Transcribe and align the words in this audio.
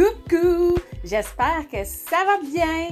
Coucou! 0.00 0.78
J'espère 1.04 1.68
que 1.70 1.84
ça 1.84 2.16
va 2.24 2.40
bien. 2.48 2.88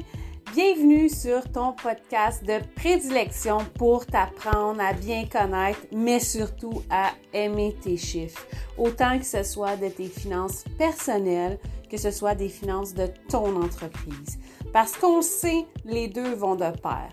Bienvenue 0.53 1.09
sur 1.09 1.51
ton 1.51 1.73
podcast 1.73 2.45
de 2.45 2.59
prédilection 2.75 3.61
pour 3.79 4.05
t'apprendre 4.05 4.79
à 4.83 4.93
bien 4.93 5.25
connaître, 5.25 5.81
mais 5.91 6.21
surtout 6.21 6.83
à 6.91 7.13
aimer 7.33 7.75
tes 7.81 7.97
chiffres. 7.97 8.47
Autant 8.77 9.19
que 9.19 9.25
ce 9.25 9.43
soit 9.43 9.77
de 9.77 9.89
tes 9.89 10.09
finances 10.09 10.65
personnelles, 10.77 11.59
que 11.91 11.97
ce 11.97 12.11
soit 12.11 12.35
des 12.35 12.51
finances 12.51 12.93
de 12.93 13.07
ton 13.31 13.57
entreprise. 13.57 14.39
Parce 14.71 14.93
qu'on 14.93 15.23
sait, 15.23 15.65
les 15.87 16.09
deux 16.09 16.35
vont 16.35 16.57
de 16.57 16.71
pair. 16.79 17.09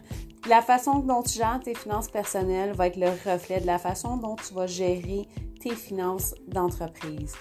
La 0.49 0.61
façon 0.61 0.99
dont 0.99 1.23
tu 1.23 1.37
gères 1.37 1.61
tes 1.63 1.73
finances 1.73 2.09
personnelles 2.09 2.73
va 2.73 2.87
être 2.87 2.97
le 2.97 3.11
reflet 3.31 3.61
de 3.61 3.65
la 3.65 3.77
façon 3.77 4.17
dont 4.17 4.35
tu 4.35 4.53
vas 4.53 4.67
gérer 4.67 5.25
tes 5.61 5.73
finances 5.73 6.35
d'entreprise. 6.49 7.33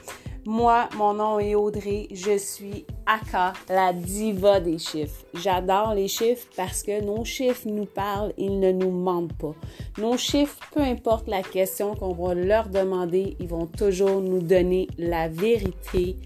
Moi, 0.46 0.90
mon 0.98 1.14
nom 1.14 1.38
est 1.38 1.54
Audrey, 1.54 2.06
je 2.10 2.36
suis 2.36 2.84
Aka, 3.06 3.54
la 3.70 3.94
diva 3.94 4.60
des 4.60 4.76
chiffres. 4.76 5.24
J'adore 5.32 5.94
les 5.94 6.06
chiffres 6.06 6.46
parce 6.54 6.82
que 6.82 7.02
nos 7.02 7.24
chiffres 7.24 7.66
nous 7.66 7.86
parlent, 7.86 8.34
ils 8.36 8.60
ne 8.60 8.70
nous 8.70 8.90
mentent 8.90 9.32
pas. 9.38 9.54
Nos 9.96 10.18
chiffres, 10.18 10.58
peu 10.74 10.82
importe 10.82 11.28
la 11.28 11.42
question 11.42 11.94
qu'on 11.94 12.12
va 12.12 12.34
leur 12.34 12.68
demander, 12.68 13.38
ils 13.40 13.48
vont 13.48 13.64
toujours 13.64 14.20
nous 14.20 14.40
donner 14.40 14.86
la 14.98 15.28
vérité, 15.28 16.16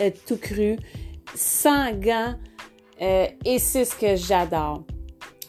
euh, 0.00 0.10
tout 0.26 0.38
cru, 0.38 0.76
sans 1.36 1.92
gants, 1.92 2.34
euh, 3.00 3.26
et 3.44 3.60
c'est 3.60 3.84
ce 3.84 3.94
que 3.94 4.16
j'adore. 4.16 4.82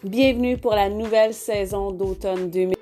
Bienvenue 0.04 0.58
pour 0.58 0.76
la 0.76 0.90
nouvelle 0.90 1.34
saison 1.34 1.92
d'automne 1.92 2.52
2020. 2.52 2.81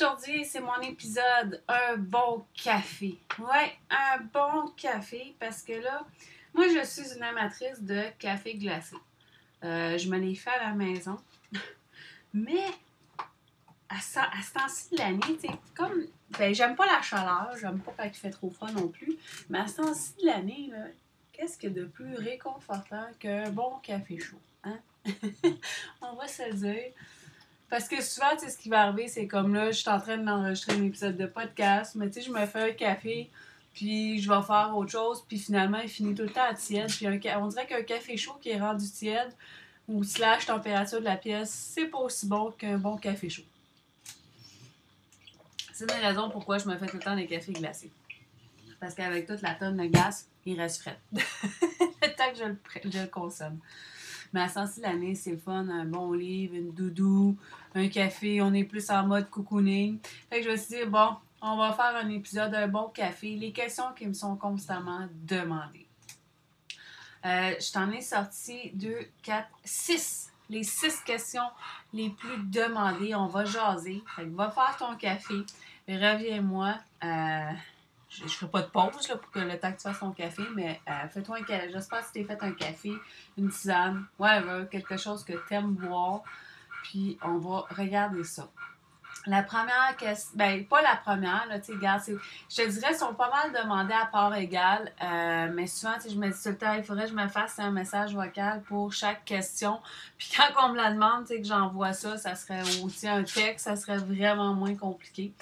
Aujourd'hui, 0.00 0.46
c'est 0.46 0.60
mon 0.60 0.80
épisode 0.80 1.62
Un 1.68 1.96
bon 1.98 2.44
café. 2.54 3.18
Ouais, 3.38 3.76
un 3.90 4.18
bon 4.32 4.68
café 4.74 5.34
parce 5.38 5.62
que 5.62 5.74
là, 5.74 6.06
moi, 6.54 6.66
je 6.68 6.84
suis 6.86 7.14
une 7.14 7.22
amatrice 7.22 7.82
de 7.82 8.04
café 8.18 8.54
glacé. 8.54 8.96
Euh, 9.62 9.98
je 9.98 10.08
me 10.08 10.16
l'ai 10.16 10.34
fait 10.34 10.50
à 10.50 10.68
la 10.68 10.74
maison. 10.74 11.18
Mais 12.32 12.64
à, 13.90 14.00
ce 14.00 14.52
temps-ci 14.54 14.94
de 14.94 14.98
l'année, 14.98 15.38
tu 15.42 15.48
comme. 15.74 16.06
Ben, 16.38 16.54
j'aime 16.54 16.76
pas 16.76 16.86
la 16.86 17.02
chaleur, 17.02 17.50
j'aime 17.60 17.80
pas 17.80 17.92
quand 17.96 18.04
il 18.04 18.14
fait 18.14 18.30
trop 18.30 18.48
froid 18.48 18.70
non 18.70 18.88
plus. 18.88 19.18
Mais 19.50 19.58
à 19.58 19.66
ce 19.66 19.76
temps-ci 19.76 20.14
de 20.22 20.26
l'année, 20.26 20.70
qu'est-ce 21.32 21.66
a 21.66 21.70
de 21.70 21.84
plus 21.84 22.14
réconfortant 22.14 23.06
qu'un 23.18 23.50
bon 23.50 23.78
café 23.82 24.18
chaud? 24.18 24.40
Hein? 24.64 24.78
On 26.00 26.14
va 26.14 26.26
se 26.26 26.48
le 26.48 26.54
dire. 26.54 26.92
Parce 27.70 27.86
que 27.86 28.02
souvent, 28.02 28.32
tu 28.32 28.40
sais, 28.40 28.50
ce 28.50 28.58
qui 28.58 28.68
va 28.68 28.82
arriver, 28.82 29.06
c'est 29.06 29.28
comme 29.28 29.54
là, 29.54 29.70
je 29.70 29.78
suis 29.78 29.88
en 29.88 30.00
train 30.00 30.18
d'enregistrer 30.18 30.72
un 30.72 30.82
épisode 30.82 31.16
de 31.16 31.26
podcast, 31.26 31.94
mais 31.94 32.08
tu 32.10 32.14
sais, 32.14 32.22
je 32.22 32.32
me 32.32 32.44
fais 32.44 32.70
un 32.70 32.72
café, 32.72 33.30
puis 33.72 34.20
je 34.20 34.28
vais 34.28 34.42
faire 34.42 34.72
autre 34.76 34.90
chose, 34.90 35.24
puis 35.28 35.38
finalement, 35.38 35.78
il 35.78 35.88
finit 35.88 36.14
tout 36.16 36.24
le 36.24 36.30
temps 36.30 36.48
à 36.50 36.54
tiède. 36.54 36.90
Puis 36.90 37.06
on 37.36 37.46
dirait 37.46 37.66
qu'un 37.68 37.82
café 37.82 38.16
chaud 38.16 38.36
qui 38.42 38.50
est 38.50 38.60
rendu 38.60 38.90
tiède, 38.90 39.32
ou 39.86 40.02
slash 40.02 40.46
température 40.46 40.98
de 40.98 41.04
la 41.04 41.16
pièce, 41.16 41.50
c'est 41.50 41.86
pas 41.86 41.98
aussi 41.98 42.26
bon 42.26 42.50
qu'un 42.50 42.76
bon 42.76 42.96
café 42.96 43.30
chaud. 43.30 43.44
C'est 45.72 45.84
une 45.84 45.98
des 45.98 46.06
raisons 46.06 46.28
pourquoi 46.28 46.58
je 46.58 46.68
me 46.68 46.76
fais 46.76 46.86
tout 46.86 46.96
le 46.96 47.02
temps 47.02 47.16
des 47.16 47.26
cafés 47.26 47.52
glacés. 47.52 47.90
Parce 48.80 48.94
qu'avec 48.94 49.26
toute 49.26 49.42
la 49.42 49.54
tonne 49.54 49.76
de 49.76 49.86
glace, 49.86 50.26
il 50.44 50.60
reste 50.60 50.82
frais. 50.82 50.98
le 51.12 52.16
temps 52.16 52.32
que 52.32 52.90
je 52.90 52.98
le 52.98 53.06
consomme. 53.06 53.60
Mais 54.32 54.42
à 54.42 54.48
sens 54.48 54.76
l'année, 54.76 55.14
c'est 55.14 55.36
fun, 55.36 55.68
un 55.68 55.84
bon 55.84 56.12
livre, 56.12 56.54
une 56.54 56.72
doudou, 56.72 57.36
un 57.74 57.88
café, 57.88 58.40
on 58.42 58.52
est 58.54 58.64
plus 58.64 58.90
en 58.90 59.06
mode 59.06 59.28
cocooning. 59.28 59.98
Fait 60.28 60.40
que 60.40 60.46
je 60.46 60.50
me 60.50 60.56
suis 60.56 60.76
dit, 60.76 60.84
bon, 60.86 61.16
on 61.42 61.56
va 61.56 61.72
faire 61.72 61.96
un 61.96 62.08
épisode 62.10 62.52
d'un 62.52 62.68
bon 62.68 62.88
café, 62.88 63.36
les 63.36 63.52
questions 63.52 63.92
qui 63.96 64.06
me 64.06 64.12
sont 64.12 64.36
constamment 64.36 65.08
demandées. 65.22 65.86
Euh, 67.24 67.54
je 67.60 67.72
t'en 67.72 67.90
ai 67.90 68.00
sorti 68.00 68.70
deux, 68.74 69.06
quatre, 69.22 69.50
six. 69.64 70.32
Les 70.48 70.64
six 70.64 71.00
questions 71.04 71.48
les 71.92 72.10
plus 72.10 72.38
demandées. 72.44 73.14
On 73.14 73.26
va 73.26 73.44
jaser. 73.44 74.02
Fait 74.16 74.24
que 74.24 74.34
va 74.34 74.50
faire 74.50 74.76
ton 74.78 74.96
café. 74.96 75.34
Reviens-moi. 75.86 76.74
Euh, 77.04 77.50
je 78.10 78.24
ne 78.24 78.28
ferai 78.28 78.50
pas 78.50 78.62
de 78.62 78.66
pause 78.66 79.08
là, 79.08 79.16
pour 79.16 79.30
que 79.30 79.38
le 79.38 79.58
temps 79.58 79.70
que 79.70 79.76
tu 79.76 79.82
fasses 79.84 80.00
ton 80.00 80.10
café, 80.10 80.42
mais 80.54 80.80
euh, 80.88 81.08
fais-toi 81.08 81.38
un 81.38 81.42
café. 81.42 81.70
J'espère 81.72 82.00
que 82.00 82.06
tu 82.06 82.12
t'es 82.12 82.24
fait 82.24 82.42
un 82.42 82.52
café, 82.52 82.92
une 83.38 83.48
tisane, 83.48 84.04
whatever, 84.18 84.66
quelque 84.68 84.96
chose 84.96 85.24
que 85.24 85.34
tu 85.46 85.54
aimes 85.54 85.74
boire. 85.74 86.22
Puis 86.82 87.18
on 87.22 87.38
va 87.38 87.66
regarder 87.70 88.24
ça. 88.24 88.48
La 89.26 89.42
première 89.42 89.96
question, 89.98 90.30
ben 90.34 90.64
pas 90.66 90.80
la 90.80 90.96
première, 90.96 91.46
là, 91.46 91.60
tu 91.60 91.78
sais, 91.78 92.16
je 92.48 92.56
te 92.56 92.68
dirais, 92.70 92.94
sont 92.94 93.14
pas 93.14 93.28
mal 93.28 93.52
demandés 93.62 93.92
à 93.92 94.06
part 94.06 94.34
égale, 94.34 94.92
euh, 95.02 95.50
mais 95.52 95.66
souvent, 95.66 95.92
tu 96.02 96.08
je 96.08 96.16
me 96.16 96.30
dis 96.30 96.42
tout 96.42 96.48
le 96.48 96.56
temps, 96.56 96.72
il 96.72 96.82
faudrait 96.82 97.04
que 97.04 97.10
je 97.10 97.14
me 97.14 97.28
fasse 97.28 97.58
un 97.58 97.70
message 97.70 98.14
vocal 98.14 98.62
pour 98.62 98.94
chaque 98.94 99.24
question. 99.26 99.78
Puis 100.18 100.32
quand 100.34 100.64
on 100.64 100.70
me 100.70 100.76
la 100.76 100.92
demande, 100.92 101.26
tu 101.26 101.34
sais, 101.34 101.42
que 101.42 101.46
j'envoie 101.46 101.92
ça, 101.92 102.16
ça 102.16 102.34
serait 102.34 102.62
aussi 102.82 103.06
un 103.06 103.22
texte, 103.22 103.66
ça 103.66 103.76
serait 103.76 103.98
vraiment 103.98 104.54
moins 104.54 104.74
compliqué. 104.74 105.34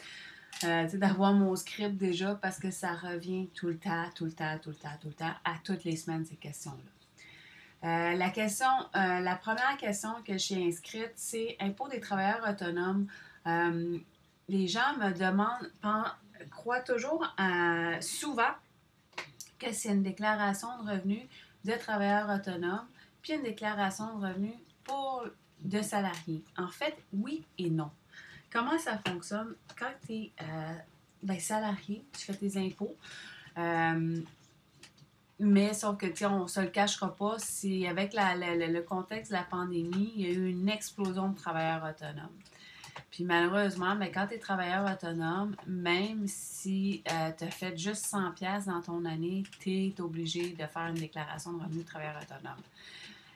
Euh, 0.65 0.89
d'avoir 0.95 1.35
mon 1.35 1.55
script 1.55 1.97
déjà 1.97 2.35
parce 2.35 2.59
que 2.59 2.73
ça 2.73 2.93
revient 2.95 3.49
tout 3.55 3.69
le 3.69 3.79
temps, 3.79 4.07
tout 4.15 4.25
le 4.25 4.33
temps, 4.33 4.59
tout 4.61 4.71
le 4.71 4.75
temps, 4.75 4.97
tout 5.01 5.09
le 5.09 5.15
temps, 5.15 5.33
à 5.45 5.55
toutes 5.63 5.85
les 5.85 5.97
semaines, 5.97 6.25
ces 6.25 6.35
questions-là. 6.35 7.89
Euh, 7.89 8.17
la 8.17 8.31
question, 8.31 8.67
euh, 8.97 9.21
la 9.21 9.37
première 9.37 9.77
question 9.77 10.11
que 10.27 10.37
j'ai 10.37 10.67
inscrite, 10.67 11.13
c'est 11.15 11.57
impôt 11.61 11.87
des 11.89 12.01
travailleurs 12.01 12.45
autonomes. 12.49 13.07
les 14.49 14.67
gens 14.67 14.97
me 14.99 15.13
demandent, 15.13 15.71
croient 16.51 16.81
toujours 16.81 17.25
souvent 18.01 18.55
que 19.59 19.73
c'est 19.73 19.91
une 19.91 20.03
déclaration 20.03 20.69
de 20.83 20.91
revenus 20.91 21.23
de 21.65 21.73
travailleurs 21.73 22.29
autonomes, 22.31 22.87
puis 23.23 23.35
une 23.35 23.43
déclaration 23.43 24.19
de 24.19 24.27
revenus 24.27 24.55
pour 24.85 25.25
de 25.63 25.83
salariés. 25.83 26.43
En 26.57 26.69
fait, 26.69 26.97
oui 27.13 27.45
et 27.59 27.71
non. 27.71 27.91
Comment 28.53 28.79
ça 28.79 28.99
fonctionne? 29.07 29.55
Quand 29.79 29.93
tu 30.07 30.13
es 30.13 30.33
euh, 30.41 30.75
ben, 31.23 31.39
salarié, 31.39 32.05
tu 32.17 32.25
fais 32.25 32.35
tes 32.35 32.57
impôts. 32.59 32.97
Euh, 33.59 34.21
mais 35.41 35.73
sauf 35.73 35.97
que, 35.97 36.07
tu 36.07 36.25
on 36.27 36.43
ne 36.43 36.49
se 36.49 36.61
le 36.61 36.69
cachera 36.69 37.15
pas, 37.15 37.37
c'est 37.39 37.87
avec 37.87 38.13
le 38.15 38.81
contexte 38.81 39.31
de 39.31 39.37
la 39.37 39.45
pandémie, 39.45 40.13
il 40.17 40.23
y 40.23 40.27
a 40.27 40.33
eu 40.33 40.49
une 40.49 40.69
explosion 40.69 41.29
de 41.29 41.37
travailleurs 41.37 41.85
autonomes. 41.85 42.37
Puis 43.11 43.25
malheureusement, 43.25 43.95
mais 43.95 44.07
ben, 44.07 44.15
quand 44.15 44.27
tu 44.29 44.35
es 44.35 44.39
travailleur 44.39 44.91
autonome, 44.91 45.55
même 45.67 46.27
si 46.27 47.03
euh, 47.11 47.31
tu 47.37 47.45
as 47.45 47.51
fait 47.51 47.77
juste 47.77 48.07
100$ 48.07 48.67
dans 48.67 48.83
ton 48.83 49.05
année, 49.05 49.45
tu 49.61 49.71
es 49.71 50.01
obligé 50.01 50.51
de 50.51 50.67
faire 50.67 50.87
une 50.89 50.95
déclaration 50.95 51.53
de 51.53 51.63
revenu 51.63 51.83
de 51.83 51.87
travailleur 51.87 52.21
autonome. 52.21 52.61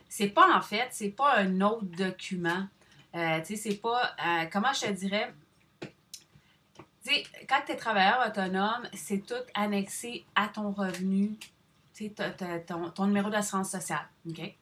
C'est 0.08 0.28
pas 0.28 0.56
en 0.56 0.60
fait, 0.60 0.88
c'est 0.90 1.10
pas 1.10 1.38
un 1.38 1.60
autre 1.60 1.84
document 1.84 2.66
euh, 3.14 3.40
tu 3.40 3.56
sais, 3.56 3.70
c'est 3.70 3.76
pas. 3.76 4.14
Euh, 4.24 4.46
comment 4.52 4.72
je 4.72 4.86
te 4.86 4.92
dirais? 4.92 5.32
Tu 5.80 7.14
sais, 7.14 7.24
quand 7.48 7.60
tu 7.66 7.72
es 7.72 7.76
travailleur 7.76 8.24
autonome, 8.26 8.88
c'est 8.94 9.26
tout 9.26 9.34
annexé 9.54 10.24
à 10.34 10.48
ton 10.48 10.70
revenu, 10.70 11.36
tu 11.94 12.06
sais, 12.06 12.14
ton, 12.66 12.90
ton, 12.90 13.06
numéro 13.06 13.28
d'assurance 13.28 13.70
sociale. 13.70 14.08
OK? 14.28 14.54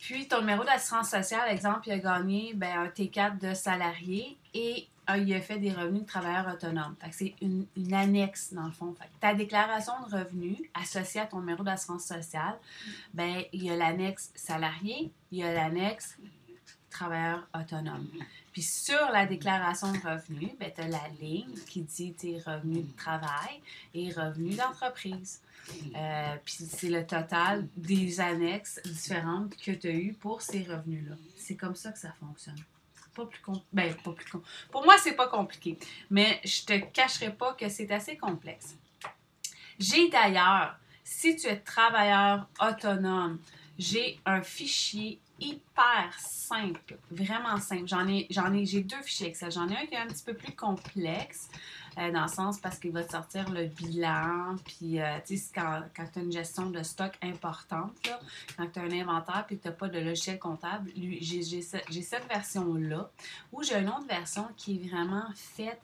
Puis, 0.00 0.28
ton 0.28 0.40
numéro 0.40 0.64
d'assurance 0.64 1.08
sociale, 1.08 1.50
exemple, 1.50 1.82
il 1.86 1.92
a 1.92 1.98
gagné 1.98 2.52
ben, 2.54 2.78
un 2.78 2.88
T4 2.88 3.38
de 3.38 3.54
salarié 3.54 4.36
et 4.52 4.86
il 5.16 5.34
a 5.34 5.40
fait 5.40 5.58
des 5.58 5.72
revenus 5.72 6.02
de 6.02 6.06
travailleur 6.06 6.52
autonome. 6.52 6.94
Fait 7.00 7.10
que 7.10 7.14
c'est 7.14 7.34
une, 7.40 7.66
une, 7.76 7.94
annexe, 7.94 8.52
dans 8.52 8.66
le 8.66 8.72
fond. 8.72 8.94
Fait 8.98 9.04
que 9.06 9.20
ta 9.20 9.34
déclaration 9.34 9.92
de 10.06 10.16
revenus 10.16 10.58
associée 10.74 11.20
à 11.20 11.26
ton 11.26 11.40
numéro 11.40 11.62
d'assurance 11.62 12.04
sociale, 12.04 12.58
ben, 13.12 13.44
il 13.52 13.64
y 13.64 13.70
a 13.70 13.76
l'annexe 13.76 14.30
salarié, 14.34 15.12
il 15.30 15.38
y 15.38 15.42
a 15.42 15.52
l'annexe 15.52 16.18
travailleur 16.94 17.46
autonome. 17.52 18.08
Puis 18.52 18.62
sur 18.62 19.10
la 19.12 19.26
déclaration 19.26 19.92
de 19.92 19.98
revenus, 19.98 20.50
ben, 20.60 20.70
tu 20.72 20.80
as 20.80 20.88
la 20.88 21.08
ligne 21.20 21.54
qui 21.66 21.82
dit 21.82 22.12
tes 22.14 22.38
revenus 22.38 22.86
de 22.86 22.96
travail 22.96 23.60
et 23.94 24.12
revenus 24.12 24.56
d'entreprise. 24.56 25.40
Euh, 25.96 26.36
puis 26.44 26.54
c'est 26.54 26.90
le 26.90 27.04
total 27.06 27.66
des 27.76 28.20
annexes 28.20 28.80
différentes 28.84 29.56
que 29.56 29.72
tu 29.72 29.88
as 29.88 29.92
eues 29.92 30.12
pour 30.12 30.40
ces 30.40 30.62
revenus-là. 30.62 31.16
C'est 31.36 31.56
comme 31.56 31.74
ça 31.74 31.90
que 31.90 31.98
ça 31.98 32.12
fonctionne. 32.20 32.62
Pas 33.14 33.26
plus 33.26 33.40
ben, 33.72 33.94
pas 33.94 34.12
plus 34.12 34.26
Pour 34.70 34.84
moi, 34.84 34.96
c'est 34.98 35.14
pas 35.14 35.28
compliqué. 35.28 35.78
Mais 36.10 36.40
je 36.44 36.64
te 36.64 36.78
cacherai 36.78 37.32
pas 37.32 37.54
que 37.54 37.68
c'est 37.68 37.90
assez 37.90 38.16
complexe. 38.16 38.76
J'ai 39.78 40.08
d'ailleurs, 40.08 40.76
si 41.02 41.36
tu 41.36 41.46
es 41.46 41.56
travailleur 41.56 42.48
autonome, 42.60 43.38
j'ai 43.78 44.18
un 44.24 44.42
fichier 44.42 45.20
hyper 45.40 46.12
simple, 46.18 46.96
vraiment 47.10 47.58
simple. 47.58 47.86
J'en 47.86 48.06
ai, 48.08 48.26
j'en 48.30 48.52
ai, 48.52 48.64
j'ai 48.66 48.82
deux 48.82 49.00
fichiers 49.02 49.28
Excel. 49.28 49.50
J'en 49.50 49.68
ai 49.68 49.76
un 49.76 49.86
qui 49.86 49.94
est 49.94 49.98
un 49.98 50.06
petit 50.06 50.24
peu 50.24 50.34
plus 50.34 50.52
complexe, 50.52 51.48
euh, 51.98 52.10
dans 52.10 52.22
le 52.22 52.28
sens 52.28 52.58
parce 52.58 52.78
qu'il 52.78 52.90
va 52.90 53.04
te 53.04 53.12
sortir 53.12 53.48
le 53.50 53.66
bilan, 53.66 54.56
puis 54.64 55.00
euh, 55.00 55.18
tu 55.24 55.36
sais, 55.36 55.52
quand, 55.54 55.82
quand 55.96 56.06
tu 56.12 56.18
as 56.18 56.22
une 56.22 56.32
gestion 56.32 56.70
de 56.70 56.82
stock 56.82 57.12
importante, 57.22 57.94
là, 58.06 58.18
quand 58.56 58.66
tu 58.72 58.78
as 58.80 58.82
un 58.82 58.90
inventaire 58.90 59.44
puis 59.46 59.58
que 59.58 59.62
tu 59.62 59.68
n'as 59.68 59.74
pas 59.74 59.88
de 59.88 60.00
logiciel 60.00 60.40
comptable, 60.40 60.90
j'ai, 60.96 61.42
j'ai, 61.42 61.62
cette 61.62 62.28
version-là, 62.28 63.10
ou 63.52 63.62
j'ai 63.62 63.76
une 63.76 63.88
autre 63.88 64.06
version 64.08 64.48
qui 64.56 64.76
est 64.76 64.88
vraiment 64.88 65.26
faite 65.36 65.80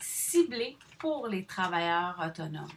ciblé 0.00 0.76
pour 0.98 1.28
les 1.28 1.44
travailleurs 1.44 2.22
autonomes. 2.22 2.68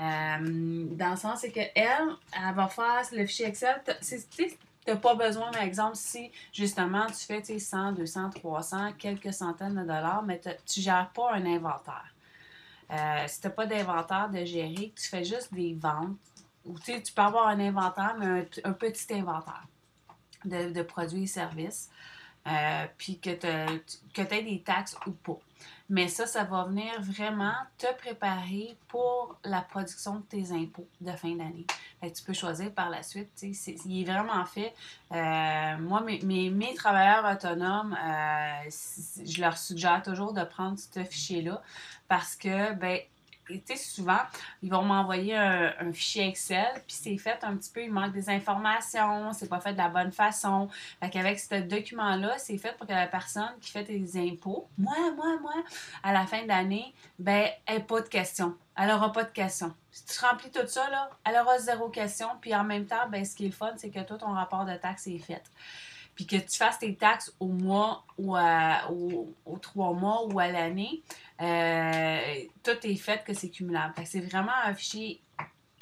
Euh, 0.00 0.86
dans 0.90 1.10
le 1.10 1.16
sens, 1.16 1.40
c'est 1.40 1.52
qu'elle, 1.52 1.70
elle 1.76 2.54
va 2.54 2.68
faire 2.68 3.02
le 3.12 3.26
fichier 3.26 3.46
Excel. 3.46 3.82
Tu 4.00 4.90
n'as 4.90 4.96
pas 4.96 5.14
besoin, 5.14 5.50
par 5.50 5.62
exemple, 5.62 5.96
si 5.96 6.30
justement 6.52 7.06
tu 7.06 7.24
fais 7.24 7.42
100, 7.58 7.92
200, 7.92 8.30
300, 8.30 8.92
quelques 8.98 9.32
centaines 9.32 9.74
de 9.74 9.82
dollars, 9.82 10.22
mais 10.24 10.40
tu 10.40 10.80
ne 10.80 10.84
gères 10.84 11.10
pas 11.10 11.32
un 11.34 11.46
inventaire. 11.46 12.12
Euh, 12.90 13.24
si 13.26 13.40
tu 13.40 13.46
n'as 13.46 13.52
pas 13.52 13.66
d'inventaire 13.66 14.28
de 14.30 14.44
gérer, 14.44 14.92
tu 14.94 15.08
fais 15.08 15.24
juste 15.24 15.54
des 15.54 15.74
ventes, 15.74 16.16
ou 16.64 16.78
tu 16.78 17.00
peux 17.14 17.22
avoir 17.22 17.48
un 17.48 17.60
inventaire, 17.60 18.16
mais 18.18 18.46
un, 18.64 18.72
petit 18.72 19.14
inventaire 19.14 19.66
de, 20.44 20.82
produits 20.82 21.24
et 21.24 21.28
services. 21.28 21.90
Euh, 22.46 22.86
puis 22.98 23.18
que 23.20 23.30
tu 23.30 24.20
aies 24.20 24.42
des 24.42 24.62
taxes 24.62 24.98
ou 25.06 25.12
pas. 25.12 25.38
Mais 25.90 26.08
ça, 26.08 26.26
ça 26.26 26.44
va 26.44 26.64
venir 26.64 27.00
vraiment 27.00 27.52
te 27.76 27.92
préparer 27.98 28.76
pour 28.88 29.36
la 29.44 29.60
production 29.60 30.16
de 30.16 30.22
tes 30.22 30.52
impôts 30.52 30.88
de 31.02 31.12
fin 31.12 31.36
d'année. 31.36 31.66
tu 32.02 32.22
peux 32.24 32.32
choisir 32.32 32.72
par 32.72 32.88
la 32.88 33.02
suite. 33.02 33.30
il 33.42 34.00
est 34.00 34.10
vraiment 34.10 34.44
fait. 34.46 34.74
Euh, 35.12 35.76
moi, 35.78 36.00
mes, 36.00 36.50
mes, 36.50 36.74
travailleurs 36.74 37.30
autonomes, 37.30 37.94
euh, 38.02 38.70
je 39.24 39.40
leur 39.42 39.58
suggère 39.58 40.02
toujours 40.02 40.32
de 40.32 40.42
prendre 40.44 40.78
ce 40.78 41.04
fichier-là 41.04 41.62
parce 42.08 42.34
que, 42.34 42.72
ben, 42.74 43.00
tu 43.46 43.60
sais, 43.64 43.76
souvent, 43.76 44.20
ils 44.62 44.70
vont 44.70 44.82
m'envoyer 44.82 45.36
un, 45.36 45.92
fichier 45.92 46.28
Excel, 46.28 46.72
puis 46.86 46.96
c'est 46.96 47.16
fait 47.18 47.42
un 47.42 47.56
petit 47.56 47.70
peu, 47.70 47.82
il 47.82 47.92
manque 47.92 48.12
des 48.12 48.30
informations, 48.30 49.32
c'est 49.32 49.48
pas 49.48 49.60
fait 49.60 49.72
de 49.72 49.78
la 49.78 49.88
bonne 49.88 50.12
façon. 50.12 50.68
Fait 51.00 51.10
qu'avec 51.10 51.38
ce 51.38 51.60
document-là, 51.60 52.38
c'est 52.38 52.58
fait 52.58 52.76
pour 52.76 52.86
que 52.86 52.92
la 52.92 53.06
personne 53.06 53.52
qui 53.60 53.70
fait 53.70 53.84
tes 53.84 54.02
impôts, 54.16 54.68
moi, 54.78 54.96
moi, 55.16 55.38
moi, 55.40 55.54
à 56.02 56.12
la 56.12 56.26
fin 56.26 56.42
de 56.42 56.48
l'année, 56.48 56.94
ben, 57.18 57.48
elle 57.66 57.78
n'ait 57.78 57.84
pas 57.84 58.00
de 58.00 58.08
questions. 58.08 58.54
Elle 58.76 58.88
n'aura 58.88 59.12
pas 59.12 59.24
de 59.24 59.30
questions. 59.30 59.72
Si 59.90 60.04
tu 60.06 60.24
remplis 60.24 60.50
tout 60.50 60.66
ça, 60.66 60.88
là, 60.90 61.10
elle 61.24 61.36
aura 61.36 61.58
zéro 61.58 61.88
question, 61.88 62.28
puis 62.40 62.54
en 62.54 62.64
même 62.64 62.86
temps, 62.86 63.08
ben, 63.08 63.24
ce 63.24 63.36
qui 63.36 63.44
est 63.44 63.48
le 63.48 63.54
fun, 63.54 63.72
c'est 63.76 63.90
que 63.90 64.00
tout 64.00 64.16
ton 64.16 64.32
rapport 64.32 64.64
de 64.64 64.74
taxes 64.76 65.06
est 65.06 65.18
fait 65.18 65.42
puis 66.14 66.26
que 66.26 66.36
tu 66.36 66.56
fasses 66.56 66.78
tes 66.78 66.94
taxes 66.94 67.34
au 67.40 67.48
mois 67.48 68.04
ou 68.18 68.36
aux 68.36 69.58
trois 69.58 69.92
mois 69.92 70.26
ou 70.26 70.38
à 70.38 70.48
l'année, 70.48 71.02
euh, 71.40 72.20
tout 72.62 72.86
est 72.86 72.96
fait 72.96 73.24
que 73.24 73.34
c'est 73.34 73.50
cumulable. 73.50 73.94
c'est 74.04 74.20
vraiment 74.20 74.52
un 74.64 74.74
fichier 74.74 75.20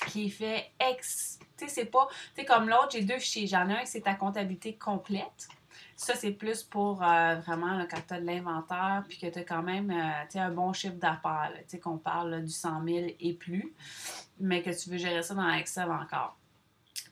qui 0.08 0.26
est 0.26 0.30
fait 0.30 0.70
ex. 0.80 1.38
Tu 1.56 1.66
sais, 1.66 1.74
c'est 1.74 1.84
pas. 1.84 2.08
Tu 2.34 2.40
sais, 2.40 2.44
comme 2.44 2.68
l'autre, 2.68 2.90
j'ai 2.92 3.02
deux 3.02 3.18
fichiers. 3.18 3.46
J'en 3.46 3.68
ai 3.68 3.74
un 3.74 3.84
c'est 3.84 4.00
ta 4.00 4.14
comptabilité 4.14 4.74
complète. 4.74 5.48
Ça, 5.94 6.14
c'est 6.14 6.32
plus 6.32 6.62
pour 6.64 7.02
euh, 7.02 7.36
vraiment 7.36 7.86
quand 7.88 8.00
tu 8.08 8.14
as 8.14 8.20
de 8.20 8.26
l'inventaire 8.26 9.04
puis 9.08 9.18
que 9.18 9.26
tu 9.26 9.38
as 9.38 9.44
quand 9.44 9.62
même 9.62 9.90
euh, 9.90 10.40
un 10.40 10.50
bon 10.50 10.72
chiffre 10.72 10.96
d'affaires. 10.96 11.52
Tu 11.58 11.62
sais, 11.68 11.78
qu'on 11.78 11.98
parle 11.98 12.42
du 12.42 12.50
100 12.50 12.84
000 12.84 13.06
et 13.20 13.34
plus, 13.34 13.72
mais 14.40 14.62
que 14.62 14.70
tu 14.70 14.90
veux 14.90 14.98
gérer 14.98 15.22
ça 15.22 15.34
dans 15.34 15.48
Excel 15.50 15.90
encore. 15.90 16.36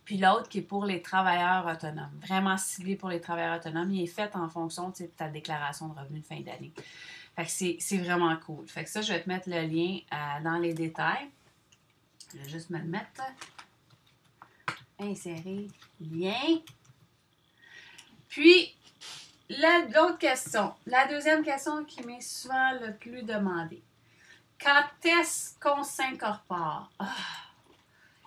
Puis 0.05 0.19
l'autre 0.19 0.49
qui 0.49 0.59
est 0.59 0.63
pour 0.63 0.85
les 0.85 1.03
travailleurs 1.03 1.67
autonomes, 1.67 2.19
vraiment 2.21 2.57
ciblé 2.57 2.97
pour 2.97 3.09
les 3.09 3.21
travailleurs 3.21 3.59
autonomes, 3.59 3.93
il 3.93 4.03
est 4.03 4.07
fait 4.07 4.35
en 4.35 4.49
fonction 4.49 4.91
de 4.91 5.07
ta 5.07 5.29
déclaration 5.29 5.89
de 5.89 5.99
revenus 5.99 6.23
de 6.23 6.27
fin 6.27 6.41
d'année. 6.41 6.73
Fait 7.37 7.45
que 7.45 7.81
c'est 7.81 7.99
vraiment 7.99 8.37
cool. 8.37 8.67
Fait 8.67 8.85
que 8.85 8.91
ça, 8.91 9.03
je 9.03 9.13
vais 9.13 9.23
te 9.23 9.29
mettre 9.29 9.49
le 9.49 9.63
lien 9.63 9.99
euh, 10.13 10.43
dans 10.43 10.59
les 10.59 10.75
détails. 10.75 11.29
Je 12.33 12.39
vais 12.39 12.49
juste 12.49 12.71
me 12.71 12.79
le 12.79 12.85
mettre. 12.85 13.23
Insérer 14.99 15.69
lien. 16.01 16.59
Puis, 18.29 18.75
l'autre 19.49 20.19
question, 20.19 20.75
la 20.87 21.07
deuxième 21.09 21.43
question 21.43 21.85
qui 21.85 22.05
m'est 22.05 22.21
souvent 22.21 22.73
le 22.81 22.95
plus 22.95 23.23
demandée. 23.23 23.83
Quand 24.63 24.85
est-ce 25.05 25.59
qu'on 25.59 25.83
s'incorpore? 25.83 26.91
Ah, 26.99 27.07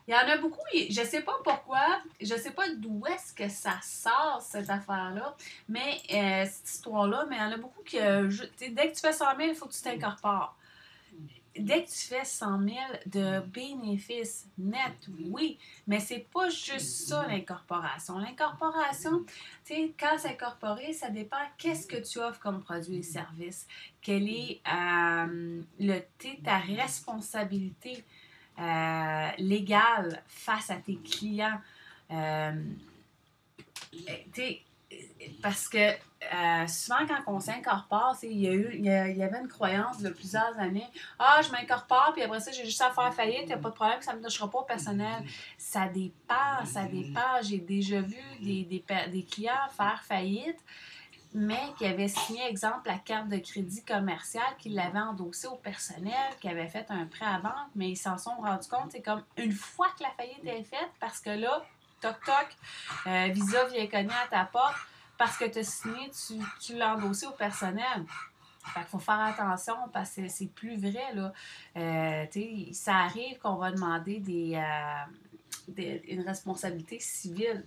il 0.07 0.13
y 0.13 0.15
en 0.15 0.27
a 0.27 0.37
beaucoup, 0.37 0.59
je 0.73 1.01
sais 1.01 1.21
pas 1.21 1.35
pourquoi, 1.43 2.01
je 2.19 2.35
sais 2.35 2.51
pas 2.51 2.69
d'où 2.75 3.03
est-ce 3.07 3.33
que 3.33 3.47
ça 3.47 3.79
sort, 3.81 4.41
cette 4.41 4.69
affaire-là, 4.69 5.35
mais 5.69 6.01
euh, 6.13 6.45
cette 6.45 6.69
histoire-là, 6.69 7.25
mais 7.29 7.37
il 7.37 7.41
y 7.41 7.43
en 7.43 7.51
a 7.51 7.57
beaucoup 7.57 7.83
qui, 7.83 7.97
dès 7.97 8.91
que 8.91 8.95
tu 8.95 9.01
fais 9.01 9.13
100 9.13 9.37
000, 9.37 9.49
il 9.49 9.55
faut 9.55 9.65
que 9.67 9.73
tu 9.73 9.81
t'incorpores. 9.81 10.57
Dès 11.57 11.83
que 11.83 11.89
tu 11.89 12.07
fais 12.07 12.25
100 12.25 12.63
000 12.63 12.75
de 13.05 13.39
bénéfices 13.41 14.47
nets, 14.57 15.07
oui, 15.29 15.59
mais 15.85 15.99
c'est 15.99 16.25
pas 16.33 16.49
juste 16.49 17.07
ça 17.07 17.27
l'incorporation. 17.27 18.17
L'incorporation, 18.17 19.23
tu 19.63 19.75
sais, 19.75 19.93
quand 19.97 20.17
c'est 20.17 20.29
incorporé, 20.29 20.93
ça 20.93 21.09
dépend 21.09 21.37
qu'est-ce 21.59 21.85
que 21.85 21.97
tu 21.97 22.17
offres 22.17 22.39
comme 22.39 22.63
produit 22.63 22.97
et 22.97 23.03
service, 23.03 23.67
quelle 24.01 24.27
est 24.27 24.61
euh, 24.67 25.61
le, 25.79 25.99
ta 26.43 26.57
responsabilité 26.57 28.03
euh, 28.59 29.27
légal 29.37 30.21
face 30.27 30.69
à 30.69 30.75
tes 30.75 30.97
clients. 30.97 31.59
Euh, 32.11 32.51
parce 35.41 35.67
que 35.67 35.77
euh, 35.77 36.67
souvent, 36.67 37.05
quand 37.07 37.33
on 37.33 37.39
s'incorpore, 37.39 38.15
il 38.23 38.31
y, 38.31 38.83
y, 38.83 38.89
avait 38.89 39.39
une 39.39 39.47
croyance 39.47 40.01
de 40.01 40.09
plusieurs 40.09 40.57
années 40.59 40.87
Ah, 41.19 41.41
je 41.43 41.51
m'incorpore, 41.51 42.11
puis 42.13 42.21
après 42.21 42.39
ça, 42.39 42.51
j'ai 42.51 42.65
juste 42.65 42.81
à 42.81 42.91
faire 42.91 43.13
faillite, 43.13 43.41
il 43.43 43.47
n'y 43.47 43.53
a 43.53 43.57
pas 43.57 43.69
de 43.69 43.75
problème, 43.75 44.01
ça 44.01 44.13
ne 44.13 44.19
me 44.19 44.23
touchera 44.23 44.49
pas 44.49 44.59
au 44.59 44.63
personnel. 44.63 45.23
Ça 45.57 45.87
dépend, 45.87 46.65
ça 46.65 46.83
dépend. 46.83 47.41
J'ai 47.41 47.57
déjà 47.57 48.01
vu 48.01 48.17
des, 48.41 48.63
des 48.63 49.23
clients 49.23 49.67
faire 49.75 50.01
faillite 50.03 50.59
mais 51.33 51.73
qui 51.77 51.85
avait 51.85 52.07
signé, 52.07 52.45
exemple, 52.47 52.87
la 52.87 52.97
carte 52.97 53.29
de 53.29 53.37
crédit 53.37 53.83
commercial, 53.83 54.45
qui 54.59 54.69
l'avait 54.69 54.99
endossée 54.99 55.47
au 55.47 55.55
personnel, 55.55 56.13
qui 56.39 56.47
avait 56.47 56.67
fait 56.67 56.85
un 56.89 57.05
prêt 57.05 57.25
à 57.25 57.39
vente, 57.39 57.69
mais 57.75 57.89
ils 57.89 57.97
s'en 57.97 58.17
sont 58.17 58.35
rendus 58.35 58.67
compte, 58.69 58.91
c'est 58.91 59.01
comme 59.01 59.23
une 59.37 59.51
fois 59.51 59.87
que 59.97 60.03
la 60.03 60.11
faillite 60.11 60.45
est 60.45 60.63
faite, 60.63 60.91
parce 60.99 61.19
que 61.19 61.31
là, 61.31 61.65
toc 62.01 62.15
toc, 62.25 62.47
euh, 63.07 63.27
Visa 63.31 63.65
vient 63.65 63.87
cogner 63.87 64.13
à 64.23 64.27
ta 64.29 64.45
porte, 64.45 64.75
parce 65.17 65.37
que 65.37 65.45
tu 65.45 65.59
as 65.59 65.63
signé, 65.63 66.09
tu, 66.11 66.33
tu 66.59 66.75
l'as 66.75 66.95
endossé 66.95 67.25
au 67.25 67.31
personnel. 67.31 68.05
Fait 68.65 68.79
qu'il 68.79 68.89
faut 68.89 68.99
faire 68.99 69.19
attention 69.19 69.75
parce 69.91 70.11
que 70.11 70.27
c'est 70.29 70.47
plus 70.47 70.77
vrai. 70.77 71.13
Là. 71.13 71.33
Euh, 71.77 72.71
ça 72.71 72.95
arrive 72.95 73.37
qu'on 73.39 73.55
va 73.55 73.71
demander 73.71 74.19
des, 74.19 74.55
euh, 74.55 75.97
une 76.07 76.21
responsabilité 76.21 76.99
civile. 76.99 77.65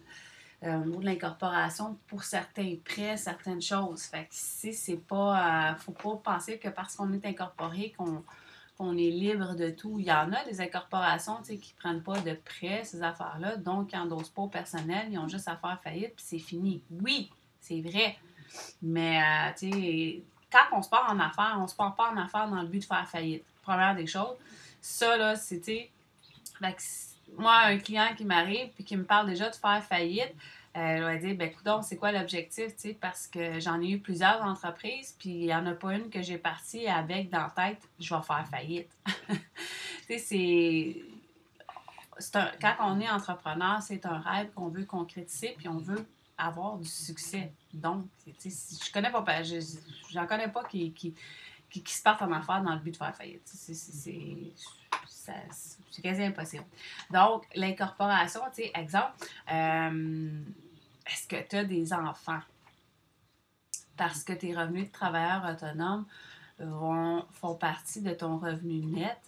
Euh, 0.63 0.79
de 0.79 1.05
l'incorporation 1.05 1.99
pour 2.07 2.25
certains 2.25 2.77
prêts, 2.83 3.19
certaines 3.19 3.61
choses. 3.61 4.05
Fait 4.05 4.25
que 4.25 4.33
ici, 4.33 4.73
c'est 4.73 4.97
pas. 4.97 5.73
Euh, 5.73 5.75
faut 5.75 5.93
pas 5.93 6.33
penser 6.33 6.59
que 6.59 6.69
parce 6.69 6.97
qu'on 6.97 7.13
est 7.13 7.27
incorporé, 7.27 7.93
qu'on 7.95 8.97
est 8.97 9.11
libre 9.11 9.55
de 9.55 9.69
tout. 9.69 9.99
Il 9.99 10.07
y 10.07 10.13
en 10.13 10.33
a 10.33 10.45
des 10.45 10.63
incorporations 10.63 11.43
qui 11.43 11.53
ne 11.53 11.79
prennent 11.79 12.03
pas 12.03 12.21
de 12.21 12.33
prêts, 12.33 12.85
ces 12.85 13.03
affaires-là, 13.03 13.59
donc 13.59 13.89
qui 13.89 13.97
n'endossent 13.97 14.31
pas 14.31 14.43
au 14.43 14.49
personnel, 14.49 15.09
ils 15.11 15.19
ont 15.19 15.29
juste 15.29 15.47
à 15.47 15.57
faire 15.57 15.79
faillite, 15.85 16.17
puis 16.17 16.25
c'est 16.27 16.39
fini. 16.39 16.83
Oui, 17.03 17.31
c'est 17.61 17.83
vrai. 17.83 18.17
Mais, 18.81 19.21
euh, 19.21 19.53
tu 19.59 19.71
sais, 19.71 20.23
quand 20.51 20.79
on 20.79 20.81
se 20.81 20.89
part 20.89 21.13
en 21.13 21.21
affaires, 21.21 21.59
on 21.61 21.69
se 21.69 21.77
part 21.77 21.95
pas 21.95 22.11
en 22.11 22.17
affaires 22.17 22.49
dans 22.49 22.63
le 22.63 22.69
but 22.69 22.79
de 22.79 22.85
faire 22.87 23.07
faillite. 23.07 23.45
Première 23.63 23.95
des 23.95 24.07
choses. 24.07 24.37
Ça, 24.81 25.19
là, 25.19 25.37
c'était 25.37 25.91
moi, 27.37 27.57
un 27.65 27.79
client 27.79 28.15
qui 28.17 28.25
m'arrive 28.25 28.71
puis 28.75 28.85
qui 28.85 28.97
me 28.97 29.05
parle 29.05 29.29
déjà 29.29 29.51
de 29.51 29.55
faire 29.55 29.83
faillite, 29.83 30.35
elle 30.79 31.03
va 31.03 31.17
dire 31.17 31.35
ben 31.37 31.49
écoute, 31.49 31.67
c'est 31.85 31.97
quoi 31.97 32.13
l'objectif, 32.13 32.67
tu 32.77 32.89
sais, 32.89 32.99
parce 33.01 33.27
que 33.27 33.59
j'en 33.61 33.81
ai 33.81 33.93
eu 33.93 33.99
plusieurs 33.99 34.43
entreprises, 34.43 35.17
puis 35.19 35.31
il 35.31 35.47
n'y 35.47 35.55
en 35.55 35.65
a 35.67 35.73
pas 35.73 35.95
une 35.95 36.11
que 36.11 36.21
j'ai 36.21 36.37
partie 36.37 36.87
avec 36.87 37.31
dans 37.31 37.41
la 37.41 37.53
tête, 37.57 37.81
je 37.99 38.15
vais 38.15 38.23
faire 38.23 38.47
faillite. 38.51 38.91
tu 40.07 40.19
sais, 40.19 40.19
c'est. 42.21 42.35
quand 42.61 42.75
on 42.81 43.01
est 43.01 43.09
entrepreneur, 43.09 43.81
c'est 43.81 44.05
un 44.05 44.19
rêve 44.19 44.51
qu'on 44.55 44.69
veut 44.69 44.85
concrétiser, 44.85 45.55
puis 45.57 45.67
on 45.69 45.79
veut 45.79 46.07
avoir 46.37 46.77
du 46.77 46.87
succès. 46.87 47.51
Donc, 47.73 48.05
tu 48.39 48.51
sais, 48.51 48.77
je 48.85 48.93
connais 48.93 49.11
pas, 49.11 49.25
j'en 50.11 50.27
connais 50.27 50.49
pas 50.49 50.63
qui, 50.65 50.93
qui, 50.93 51.15
qui, 51.71 51.95
se 51.95 52.03
partent 52.03 52.21
en 52.21 52.33
affaires 52.33 52.63
dans 52.63 52.75
le 52.75 52.81
but 52.81 52.91
de 52.91 52.97
faire 52.97 53.17
faillite. 53.17 53.43
C'est 53.47 53.75
c'est 55.91 56.03
quasi 56.03 56.23
impossible. 56.23 56.65
Donc, 57.11 57.47
l'incorporation, 57.55 58.41
tu 58.55 58.63
sais, 58.63 58.73
exemple, 58.75 59.13
euh, 59.53 60.41
est-ce 61.07 61.27
que 61.29 61.49
tu 61.49 61.57
as 61.57 61.65
des 61.65 61.93
enfants? 61.93 62.41
Parce 63.97 64.23
que 64.25 64.33
tes 64.33 64.55
revenus 64.55 64.89
de 64.89 64.93
travailleur 64.93 65.45
autonome 65.51 66.07
vont, 66.59 67.25
font 67.31 67.55
partie 67.55 68.03
de 68.03 68.13
ton 68.13 68.39
revenu 68.39 68.81
net. 68.81 69.19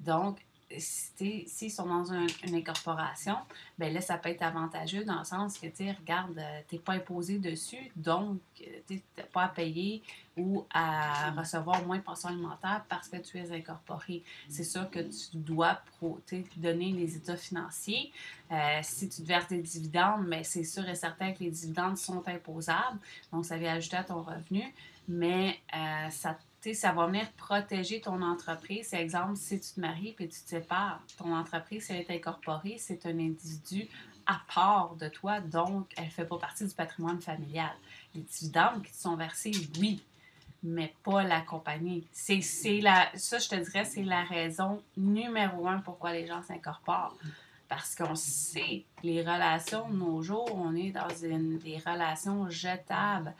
Donc, 0.00 0.38
s'ils 0.78 1.70
sont 1.70 1.86
dans 1.86 2.12
une 2.12 2.54
incorporation, 2.54 3.36
ben 3.78 3.92
là, 3.92 4.00
ça 4.00 4.16
peut 4.16 4.28
être 4.28 4.42
avantageux 4.42 5.04
dans 5.04 5.18
le 5.18 5.24
sens 5.24 5.58
que, 5.58 5.66
tu 5.66 5.90
regarde, 5.90 6.38
euh, 6.38 6.60
tu 6.68 6.76
n'es 6.76 6.80
pas 6.80 6.94
imposé 6.94 7.38
dessus, 7.38 7.90
donc 7.96 8.40
euh, 8.60 8.64
tu 8.86 9.02
n'as 9.16 9.24
pas 9.24 9.44
à 9.44 9.48
payer 9.48 10.02
ou 10.36 10.64
à 10.72 11.30
recevoir 11.32 11.84
moins 11.84 11.98
de 11.98 12.02
pension 12.02 12.28
alimentaire 12.28 12.84
parce 12.88 13.08
que 13.08 13.16
tu 13.18 13.38
es 13.38 13.52
incorporé. 13.52 14.22
C'est 14.48 14.64
sûr 14.64 14.90
que 14.90 15.00
tu 15.00 15.36
dois 15.36 15.80
pro, 15.98 16.20
donner 16.56 16.92
les 16.92 17.16
états 17.16 17.36
financiers. 17.36 18.10
Euh, 18.50 18.80
si 18.82 19.08
tu 19.08 19.22
te 19.22 19.26
verses 19.26 19.48
des 19.48 19.60
dividendes, 19.60 20.26
mais 20.26 20.44
c'est 20.44 20.64
sûr 20.64 20.88
et 20.88 20.94
certain 20.94 21.32
que 21.32 21.40
les 21.40 21.50
dividendes 21.50 21.98
sont 21.98 22.26
imposables, 22.26 22.98
donc 23.30 23.44
ça 23.44 23.58
vient 23.58 23.74
ajouter 23.74 23.96
à 23.96 24.04
ton 24.04 24.22
revenu, 24.22 24.62
mais 25.08 25.60
ça 26.10 26.38
sais, 26.62 26.74
ça 26.74 26.92
va 26.92 27.06
venir 27.06 27.30
protéger 27.32 28.00
ton 28.00 28.22
entreprise. 28.22 28.88
C'est 28.90 29.00
exemple, 29.00 29.36
si 29.36 29.60
tu 29.60 29.74
te 29.74 29.80
maries 29.80 30.14
et 30.18 30.28
tu 30.28 30.40
te 30.40 30.48
sépares, 30.48 31.00
ton 31.16 31.34
entreprise, 31.34 31.86
elle 31.90 32.00
est 32.00 32.10
incorporée, 32.10 32.76
c'est 32.78 33.06
un 33.06 33.18
individu 33.18 33.88
à 34.26 34.40
part 34.54 34.94
de 34.96 35.08
toi, 35.08 35.40
donc 35.40 35.92
elle 35.96 36.04
ne 36.04 36.10
fait 36.10 36.24
pas 36.24 36.38
partie 36.38 36.66
du 36.66 36.74
patrimoine 36.74 37.20
familial. 37.20 37.72
Les 38.14 38.22
dividendes 38.22 38.82
qui 38.82 38.92
te 38.92 38.96
sont 38.96 39.16
versés, 39.16 39.52
oui, 39.80 40.02
mais 40.62 40.94
pas 41.02 41.22
la 41.22 41.40
compagnie. 41.40 42.06
C'est, 42.12 42.40
la, 42.80 43.10
ça, 43.14 43.38
je 43.38 43.48
te 43.48 43.56
dirais, 43.56 43.84
c'est 43.84 44.04
la 44.04 44.22
raison 44.22 44.82
numéro 44.96 45.66
un 45.66 45.78
pourquoi 45.78 46.12
les 46.12 46.26
gens 46.26 46.42
s'incorporent. 46.42 47.16
Parce 47.68 47.94
qu'on 47.94 48.14
sait, 48.14 48.84
les 49.02 49.22
relations 49.22 49.88
de 49.88 49.96
nos 49.96 50.22
jours, 50.22 50.54
on 50.54 50.76
est 50.76 50.90
dans 50.90 51.08
une, 51.08 51.58
des 51.58 51.78
relations 51.78 52.48
jetables. 52.50 53.34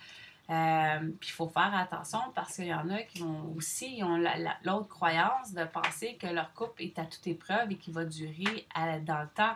Euh, 0.52 0.98
puis 1.18 1.30
il 1.30 1.32
faut 1.32 1.48
faire 1.48 1.74
attention 1.74 2.18
parce 2.34 2.56
qu'il 2.56 2.66
y 2.66 2.74
en 2.74 2.90
a 2.90 3.02
qui 3.02 3.22
ont 3.22 3.54
aussi 3.56 4.02
ont 4.02 4.18
l'autre 4.64 4.88
croyance 4.88 5.54
de 5.54 5.64
penser 5.64 6.16
que 6.20 6.26
leur 6.26 6.52
couple 6.52 6.82
est 6.82 6.98
à 6.98 7.06
toute 7.06 7.26
épreuve 7.26 7.70
et 7.70 7.76
qu'il 7.76 7.94
va 7.94 8.04
durer 8.04 8.66
dans 9.06 9.22
le 9.22 9.28
temps. 9.28 9.54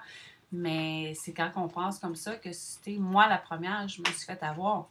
Mais 0.52 1.12
c'est 1.14 1.34
quand 1.34 1.50
on 1.56 1.68
pense 1.68 1.98
comme 1.98 2.14
ça 2.14 2.36
que 2.36 2.52
c'était 2.52 2.98
moi 2.98 3.28
la 3.28 3.36
première, 3.36 3.86
je 3.88 4.00
me 4.00 4.06
suis 4.06 4.24
fait 4.24 4.42
avoir. 4.42 4.88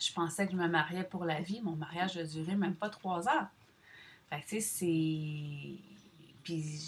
Je 0.00 0.12
pensais 0.12 0.46
que 0.46 0.52
je 0.52 0.56
me 0.56 0.68
mariais 0.68 1.04
pour 1.04 1.24
la 1.24 1.40
vie. 1.40 1.60
Mon 1.62 1.76
mariage 1.76 2.16
a 2.16 2.24
duré 2.24 2.56
même 2.56 2.74
pas 2.74 2.88
trois 2.88 3.28
ans. 3.28 3.46
Fait 4.28 4.40
que, 4.40 4.46
tu 4.46 4.60
sais, 4.60 4.60
c'est. 4.60 5.95
Puis 6.46 6.80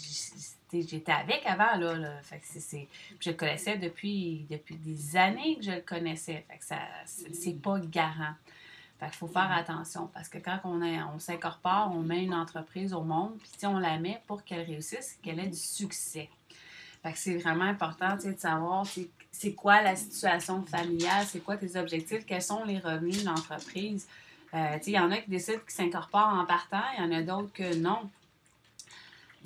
j'étais 0.72 1.12
avec 1.12 1.44
avant, 1.46 1.76
là. 1.76 2.22
Fait 2.22 2.38
que 2.38 2.44
c'est, 2.46 2.86
je 3.18 3.30
le 3.30 3.36
connaissais 3.36 3.76
depuis, 3.76 4.46
depuis 4.48 4.76
des 4.76 5.16
années 5.16 5.56
que 5.56 5.64
je 5.64 5.70
le 5.72 5.80
connaissais. 5.80 6.44
Fait 6.48 6.58
que 6.58 6.64
ça, 6.64 6.78
c'est 7.04 7.60
pas 7.60 7.78
garant. 7.80 8.34
Fait 9.00 9.06
qu'il 9.06 9.16
faut 9.16 9.28
faire 9.28 9.50
attention 9.52 10.08
parce 10.12 10.28
que 10.28 10.38
quand 10.38 10.58
on, 10.64 10.82
est, 10.82 11.00
on 11.02 11.18
s'incorpore, 11.18 11.92
on 11.94 12.02
met 12.02 12.24
une 12.24 12.34
entreprise 12.34 12.92
au 12.92 13.02
monde, 13.02 13.36
puis 13.38 13.66
on 13.66 13.78
la 13.78 13.98
met 13.98 14.20
pour 14.26 14.44
qu'elle 14.44 14.66
réussisse, 14.66 15.18
qu'elle 15.22 15.38
ait 15.38 15.46
du 15.48 15.56
succès. 15.56 16.28
Fait 17.02 17.12
que 17.12 17.18
c'est 17.18 17.36
vraiment 17.36 17.64
important 17.64 18.16
de 18.16 18.34
savoir 18.36 18.84
c'est 19.30 19.52
quoi 19.52 19.82
la 19.82 19.94
situation 19.94 20.62
familiale, 20.62 21.26
c'est 21.26 21.40
quoi 21.40 21.56
tes 21.56 21.78
objectifs, 21.78 22.26
quels 22.26 22.42
sont 22.42 22.64
les 22.64 22.78
revenus 22.78 23.22
de 23.22 23.26
l'entreprise. 23.26 24.08
Euh, 24.54 24.78
il 24.86 24.92
y 24.92 24.98
en 24.98 25.10
a 25.12 25.18
qui 25.18 25.30
décident 25.30 25.58
qu'ils 25.58 25.70
s'incorporent 25.70 26.34
en 26.34 26.44
partant, 26.44 26.82
il 26.96 27.04
y 27.04 27.06
en 27.06 27.12
a 27.12 27.22
d'autres 27.22 27.52
que 27.52 27.76
non. 27.76 28.10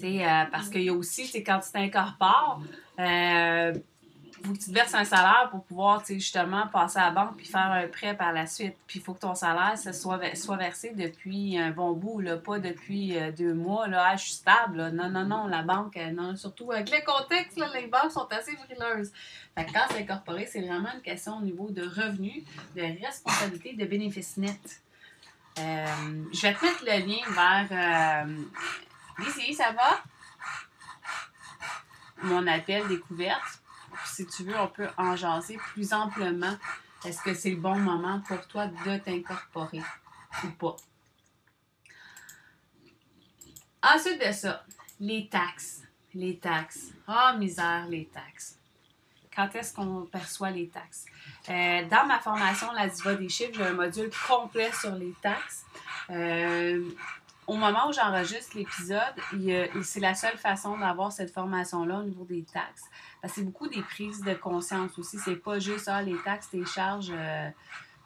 Euh, 0.03 0.45
parce 0.51 0.69
qu'il 0.69 0.83
y 0.83 0.89
a 0.89 0.95
aussi, 0.95 1.31
quand 1.45 1.61
tu 1.61 1.71
t'incorpores, 1.71 2.61
euh, 2.99 3.75
faut 4.45 4.53
que 4.53 4.59
tu 4.59 4.67
te 4.67 4.73
verses 4.73 4.95
un 4.95 5.05
salaire 5.05 5.49
pour 5.51 5.63
pouvoir 5.65 6.03
justement 6.05 6.67
passer 6.67 6.99
à 6.99 7.07
la 7.07 7.11
banque 7.13 7.37
puis 7.37 7.47
faire 7.47 7.71
un 7.71 7.87
prêt 7.87 8.17
par 8.17 8.33
la 8.33 8.47
suite. 8.47 8.75
Puis 8.87 8.99
il 8.99 9.03
faut 9.03 9.15
que 9.15 9.21
ton 9.21 9.35
salaire 9.35 9.79
soit, 9.79 10.35
soit 10.35 10.57
versé 10.57 10.93
depuis 10.95 11.57
un 11.59 11.71
bon 11.71 11.93
bout, 11.93 12.21
là, 12.21 12.37
pas 12.37 12.59
depuis 12.59 13.17
euh, 13.17 13.31
deux 13.31 13.55
mois. 13.55 13.87
Là, 13.87 14.17
ah. 14.47 14.67
Non, 14.73 14.91
non, 15.11 15.25
non, 15.25 15.47
la 15.47 15.63
banque, 15.63 15.97
non, 16.13 16.37
surtout 16.37 16.73
avec 16.73 16.91
le 16.91 17.05
contexte, 17.05 17.57
là, 17.57 17.69
les 17.75 17.87
banques 17.87 18.11
sont 18.11 18.27
assez 18.31 18.57
frileuses. 18.57 19.13
Fait 19.57 19.65
que 19.67 19.73
quand 19.73 19.85
c'est 19.91 20.01
incorporé, 20.01 20.47
c'est 20.47 20.63
vraiment 20.63 20.93
une 20.95 21.03
question 21.03 21.37
au 21.37 21.43
niveau 21.43 21.71
de 21.71 21.83
revenus, 21.83 22.43
de 22.75 22.83
responsabilité, 23.05 23.75
de 23.75 23.85
bénéfices 23.85 24.37
nets. 24.39 24.83
Euh, 25.59 25.87
je 26.33 26.41
vais 26.43 26.55
te 26.55 26.65
mettre 26.65 26.85
le 26.85 27.07
lien 27.07 27.69
vers. 27.69 28.27
Ici, 29.27 29.55
ça 29.55 29.73
va? 29.73 30.03
Mon 32.23 32.47
appel 32.47 32.87
découverte 32.89 33.63
si 34.05 34.27
tu 34.27 34.45
veux, 34.45 34.59
on 34.59 34.69
peut 34.69 34.89
en 34.97 35.17
jaser 35.17 35.57
plus 35.57 35.93
amplement. 35.93 36.57
Est-ce 37.05 37.23
que 37.23 37.35
c'est 37.35 37.51
le 37.51 37.57
bon 37.57 37.77
moment 37.77 38.21
pour 38.21 38.47
toi 38.47 38.67
de 38.67 38.99
t'incorporer 38.99 39.83
ou 40.45 40.49
pas? 40.51 40.77
Ensuite 43.83 44.25
de 44.25 44.33
ça, 44.33 44.65
les 45.01 45.29
taxes. 45.29 45.83
Les 46.15 46.39
taxes. 46.39 46.93
Ah, 47.07 47.35
misère, 47.37 47.87
les 47.89 48.07
taxes. 48.07 48.59
Quand 49.35 49.49
est-ce 49.57 49.75
qu'on 49.75 50.03
perçoit 50.03 50.51
les 50.51 50.69
taxes? 50.69 51.07
Euh, 51.49 51.85
dans 51.89 52.07
ma 52.07 52.21
formation, 52.21 52.71
la 52.73 52.87
Diva 52.87 53.15
des 53.15 53.31
chiffres, 53.31 53.55
j'ai 53.55 53.65
un 53.65 53.73
module 53.73 54.11
complet 54.29 54.71
sur 54.73 54.95
les 54.95 55.15
taxes. 55.23 55.65
Euh, 56.11 56.87
au 57.47 57.55
moment 57.57 57.89
où 57.89 57.93
j'enregistre 57.93 58.57
l'épisode, 58.57 59.15
c'est 59.83 60.01
la 60.01 60.15
seule 60.15 60.39
façon 60.39 60.79
d'avoir 60.79 61.11
cette 61.11 61.33
formation-là 61.33 61.99
au 61.99 62.03
niveau 62.05 62.25
des 62.25 62.45
taxes. 62.45 62.85
Parce 63.21 63.35
que 63.35 63.41
c'est 63.41 63.45
beaucoup 63.45 63.69
des 63.69 63.83
prises 63.83 64.21
de 64.23 64.35
conscience 64.35 64.99
aussi. 64.99 65.19
C'est 65.19 65.37
pas 65.37 65.59
juste, 65.59 65.89
ah, 65.89 66.03
les 66.03 66.17
taxes, 66.25 66.51
tes 66.51 66.65
charges 66.65 67.13
euh, 67.13 67.49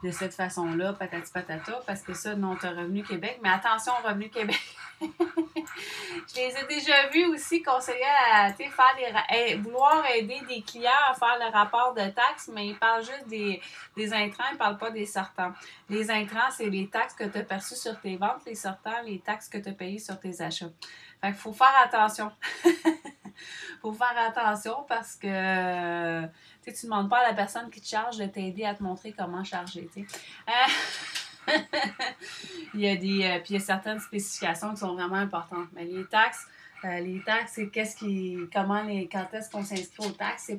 de 0.03 0.11
cette 0.11 0.35
façon-là, 0.35 0.93
patati 0.93 1.31
patata, 1.33 1.81
parce 1.87 2.03
que 2.03 2.15
ça, 2.15 2.35
non, 2.35 2.57
tu 2.57 2.67
Revenu 2.67 3.03
Québec. 3.03 3.41
Mais 3.43 3.49
attention, 3.49 3.93
Revenu 4.05 4.29
Québec. 4.29 4.61
je 5.01 6.37
les 6.37 6.57
ai 6.57 6.67
déjà 6.69 7.09
vus 7.13 7.27
aussi 7.27 7.63
conseiller 7.63 8.01
à 8.33 8.53
faire 8.53 9.59
vouloir 9.61 10.05
aider 10.15 10.41
des 10.49 10.63
clients 10.63 10.91
à 11.11 11.15
faire 11.15 11.39
le 11.39 11.53
rapport 11.53 11.95
de 11.95 12.09
taxes, 12.11 12.51
mais 12.53 12.69
ils 12.69 12.79
parlent 12.79 13.05
juste 13.05 13.27
des, 13.27 13.61
des 13.97 14.13
intrants, 14.13 14.45
ils 14.51 14.55
ne 14.55 14.59
parlent 14.59 14.79
pas 14.79 14.91
des 14.91 15.07
sortants. 15.07 15.53
Les 15.89 16.11
intrants, 16.11 16.51
c'est 16.51 16.71
les 16.71 16.89
taxes 16.89 17.15
que 17.15 17.25
tu 17.25 17.39
as 17.39 17.43
perçues 17.43 17.77
sur 17.77 17.99
tes 18.01 18.17
ventes, 18.17 18.43
les 18.47 18.55
sortants, 18.55 19.03
les 19.05 19.19
taxes 19.21 19.49
que 19.49 19.59
tu 19.59 19.69
as 19.69 19.73
payées 19.73 19.99
sur 19.99 20.19
tes 20.19 20.41
achats. 20.41 20.71
Fait 21.21 21.29
qu'il 21.29 21.37
faut 21.37 21.53
faire 21.53 21.75
attention. 21.83 22.31
faut 23.83 23.93
faire 23.93 24.15
attention 24.19 24.85
parce 24.89 25.17
que 25.17 26.23
tu 26.71 26.87
ne 26.87 26.91
demandes 26.91 27.09
pas 27.09 27.19
à 27.19 27.29
la 27.29 27.35
personne 27.35 27.71
qui 27.71 27.81
te 27.81 27.87
charge 27.87 28.19
de 28.19 28.27
t'aider 28.27 28.65
à 28.65 28.75
te 28.75 28.83
montrer 28.83 29.13
comment 29.13 29.45
charger. 29.45 29.89
Euh, 29.97 30.53
il 32.75 32.81
y 32.81 32.89
a 32.89 32.97
des 32.97 33.25
euh, 33.25 33.39
puis 33.39 33.51
il 33.51 33.53
y 33.55 33.57
a 33.57 33.61
certaines 33.61 34.01
spécifications 34.01 34.71
qui 34.73 34.81
sont 34.81 34.95
vraiment 34.95 35.17
importantes. 35.17 35.69
Mais 35.75 35.85
les 35.85 36.05
taxes, 36.07 36.47
euh, 36.85 36.99
les 36.99 37.23
taxes, 37.23 37.53
c'est 37.55 37.69
qu'est-ce 37.69 37.97
qui. 37.97 38.39
comment 38.53 38.83
les. 38.83 39.09
quand 39.09 39.27
est-ce 39.33 39.51
qu'on 39.51 39.65
s'inscrit 39.65 40.07
aux 40.07 40.13
taxes? 40.13 40.53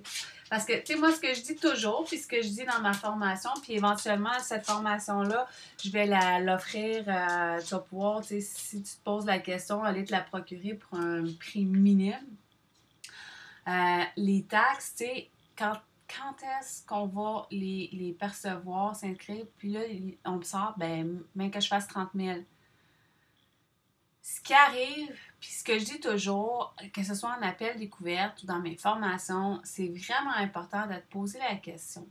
Parce 0.49 0.63
que, 0.63 0.79
tu 0.79 0.93
sais, 0.93 0.95
moi, 0.95 1.11
ce 1.11 1.19
que 1.19 1.33
je 1.33 1.41
dis 1.41 1.57
toujours, 1.57 2.05
puis 2.05 2.17
ce 2.17 2.27
que 2.27 2.41
je 2.41 2.47
dis 2.47 2.63
dans 2.63 2.79
ma 2.79 2.93
formation, 2.93 3.49
puis 3.61 3.73
éventuellement, 3.73 4.39
cette 4.39 4.65
formation-là, 4.65 5.45
je 5.83 5.89
vais 5.89 6.05
l'offrir, 6.39 7.03
tu 7.03 7.71
vas 7.75 7.79
pouvoir, 7.79 8.21
tu 8.21 8.27
sais, 8.27 8.39
si 8.39 8.81
tu 8.81 8.89
te 8.89 9.03
poses 9.03 9.25
la 9.25 9.39
question, 9.39 9.83
aller 9.83 10.05
te 10.05 10.13
la 10.13 10.21
procurer 10.21 10.75
pour 10.75 10.99
un 10.99 11.25
prix 11.37 11.65
minime. 11.65 12.15
les 14.15 14.43
taxes, 14.43 14.95
tu 14.97 15.03
sais, 15.03 15.29
quand 15.57 15.73
quand 16.07 16.35
est-ce 16.59 16.85
qu'on 16.85 17.07
va 17.07 17.47
les, 17.51 18.15
percevoir, 18.19 18.95
s'inscrire, 18.95 19.45
puis 19.57 19.69
là, 19.69 19.81
on 20.25 20.37
me 20.37 20.43
sort, 20.43 20.73
ben, 20.77 21.21
même 21.35 21.51
que 21.51 21.59
je 21.59 21.67
fasse 21.67 21.87
30 21.87 22.09
000. 22.15 22.39
Ce 24.21 24.41
qui 24.41 24.53
arrive, 24.53 25.17
puis 25.39 25.51
ce 25.51 25.63
que 25.63 25.79
je 25.79 25.85
dis 25.85 25.99
toujours, 25.99 26.75
que 26.93 27.03
ce 27.03 27.15
soit 27.15 27.37
en 27.37 27.41
appel 27.41 27.77
découverte 27.77 28.43
ou 28.43 28.45
dans 28.45 28.59
mes 28.59 28.75
formations, 28.75 29.61
c'est 29.63 29.87
vraiment 29.87 30.35
important 30.35 30.85
de 30.87 30.95
te 30.95 31.07
poser 31.09 31.39
la 31.39 31.55
question. 31.55 32.07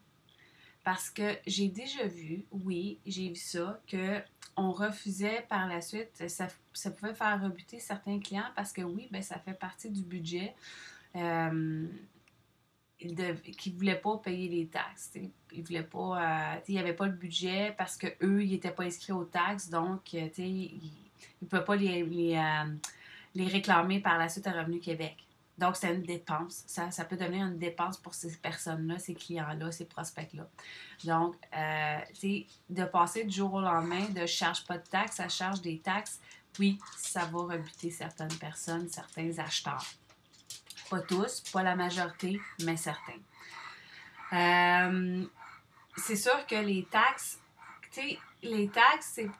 Parce 0.83 1.11
que 1.11 1.37
j'ai 1.47 1.69
déjà 1.69 2.07
vu, 2.07 2.45
oui, 2.53 3.01
j'ai 3.05 3.29
vu 3.29 3.37
ça, 3.37 3.81
que 3.87 4.23
on 4.57 4.73
refusait 4.73 5.45
par 5.49 5.67
la 5.67 5.83
suite, 5.83 6.11
ça, 6.29 6.49
ça, 6.73 6.91
pouvait 6.91 7.15
faire 7.15 7.43
rebuter 7.43 7.79
certains 7.79 8.19
clients 8.19 8.51
parce 8.55 8.73
que 8.73 8.81
oui, 8.81 9.09
ben, 9.11 9.23
ça 9.23 9.39
fait 9.39 9.53
partie 9.53 9.91
du 9.91 10.03
budget. 10.03 10.55
Euh, 11.15 11.87
qui 12.99 13.73
ne 13.73 13.77
voulaient 13.77 14.01
pas 14.01 14.17
payer 14.19 14.49
les 14.49 14.67
taxes. 14.69 15.13
Ils 15.53 15.63
voulaient 15.63 15.83
pas. 15.83 16.55
Euh, 16.57 16.61
il 16.69 16.79
avait 16.79 16.95
pas 16.95 17.07
le 17.07 17.13
budget 17.13 17.75
parce 17.77 17.97
qu'eux, 17.97 18.43
ils 18.43 18.51
n'étaient 18.51 18.71
pas 18.71 18.85
inscrits 18.85 19.13
aux 19.13 19.25
taxes, 19.25 19.69
donc 19.69 20.15
euh, 20.15 20.29
ils 20.39 20.81
ne 21.43 21.47
pouvaient 21.47 21.65
pas 21.65 21.77
les, 21.77 22.03
les, 22.05 22.37
euh, 22.37 22.75
les, 23.35 23.47
réclamer 23.47 24.01
par 24.01 24.19
la 24.19 24.29
suite 24.29 24.47
à 24.47 24.53
Revenu 24.53 24.81
Québec. 24.81 25.17
Donc, 25.59 25.77
c'est 25.77 25.95
une 25.95 26.03
dépense. 26.03 26.65
Ça, 26.67 26.91
ça 26.91 27.07
peut 27.07 27.17
devenir 27.17 27.47
une 27.47 27.59
dépense 27.59 27.97
pour 27.97 28.13
ces 28.13 28.37
personnes-là, 28.37 28.99
ces 28.99 29.15
clients-là, 29.15 29.73
ces 29.73 29.87
prospects-là. 29.87 30.47
Donc, 31.05 31.35
de 32.69 32.85
passer 32.85 33.25
du 33.25 33.35
jour 33.35 33.55
au 33.55 33.61
lendemain 33.63 34.07
de 34.11 34.27
charge 34.27 34.67
pas 34.67 34.77
de 34.77 34.85
taxes 34.85 35.19
à 35.19 35.31
charge 35.31 35.63
des 35.63 35.79
taxes, 35.79 36.21
oui, 36.59 36.79
ça 36.99 37.25
va 37.25 37.39
rebuter 37.39 37.91
certaines 37.91 38.35
personnes, 38.35 38.89
certains 38.91 39.39
acheteurs. 39.39 39.87
Pas 40.91 41.01
tous, 41.01 41.41
pas 41.53 41.63
la 41.63 41.75
majorité, 41.75 42.41
mais 42.65 42.77
certains. 42.77 43.21
Euh, 44.33 45.25
c'est 45.97 46.17
sûr 46.17 46.47
que 46.47 46.57
les 46.57 46.85
taxes, 46.85 47.41
tu 47.93 48.01
sais, 48.01 48.19
les 48.43 48.69
taxes, 48.69 49.13
c'est 49.15 49.31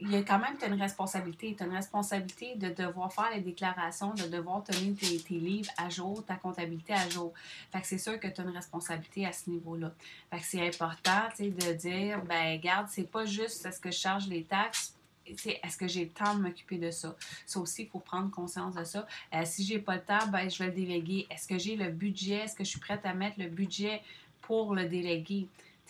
il 0.00 0.10
y 0.10 0.16
a 0.16 0.22
quand 0.22 0.38
même 0.38 0.56
une 0.66 0.80
responsabilité. 0.80 1.54
Tu 1.54 1.62
as 1.62 1.66
une 1.66 1.74
responsabilité 1.74 2.54
de 2.56 2.70
devoir 2.70 3.12
faire 3.12 3.30
les 3.34 3.40
déclarations, 3.40 4.14
de 4.14 4.24
devoir 4.24 4.64
tenir 4.64 4.96
tes, 4.96 5.34
livres 5.34 5.70
à 5.76 5.90
jour, 5.90 6.24
ta 6.24 6.36
comptabilité 6.36 6.94
à 6.94 7.08
jour. 7.08 7.32
Fait 7.70 7.80
que 7.80 7.86
c'est 7.86 7.98
sûr 7.98 8.18
que 8.18 8.28
tu 8.28 8.40
as 8.40 8.44
une 8.44 8.50
responsabilité 8.50 9.26
à 9.26 9.32
ce 9.32 9.50
niveau-là. 9.50 9.92
Fait 10.30 10.38
que 10.38 10.46
c'est 10.46 10.66
important, 10.66 11.28
de 11.38 11.72
dire, 11.74 12.24
ben, 12.24 12.58
garde, 12.60 12.86
c'est 12.88 13.10
pas 13.10 13.26
juste 13.26 13.64
est-ce 13.66 13.80
que 13.80 13.90
je 13.90 13.98
charge 13.98 14.26
les 14.28 14.44
taxes 14.44 14.94
est-ce 15.30 15.76
que 15.76 15.88
j'ai 15.88 16.04
le 16.04 16.10
temps 16.10 16.34
de 16.34 16.42
m'occuper 16.42 16.78
de 16.78 16.90
ça? 16.90 17.16
Ça 17.46 17.60
aussi, 17.60 17.82
il 17.82 17.88
faut 17.88 17.98
prendre 18.00 18.30
conscience 18.30 18.74
de 18.74 18.84
ça. 18.84 19.06
Euh, 19.34 19.42
si 19.44 19.64
j'ai 19.64 19.78
pas 19.78 19.96
le 19.96 20.02
temps, 20.02 20.26
ben, 20.28 20.48
je 20.50 20.58
vais 20.58 20.66
le 20.66 20.74
déléguer. 20.74 21.26
Est-ce 21.30 21.46
que 21.46 21.58
j'ai 21.58 21.76
le 21.76 21.90
budget? 21.90 22.44
Est-ce 22.44 22.54
que 22.54 22.64
je 22.64 22.70
suis 22.70 22.80
prête 22.80 23.04
à 23.04 23.14
mettre 23.14 23.38
le 23.38 23.48
budget 23.48 24.02
pour 24.42 24.74
le 24.74 24.86
déléguer? 24.86 25.48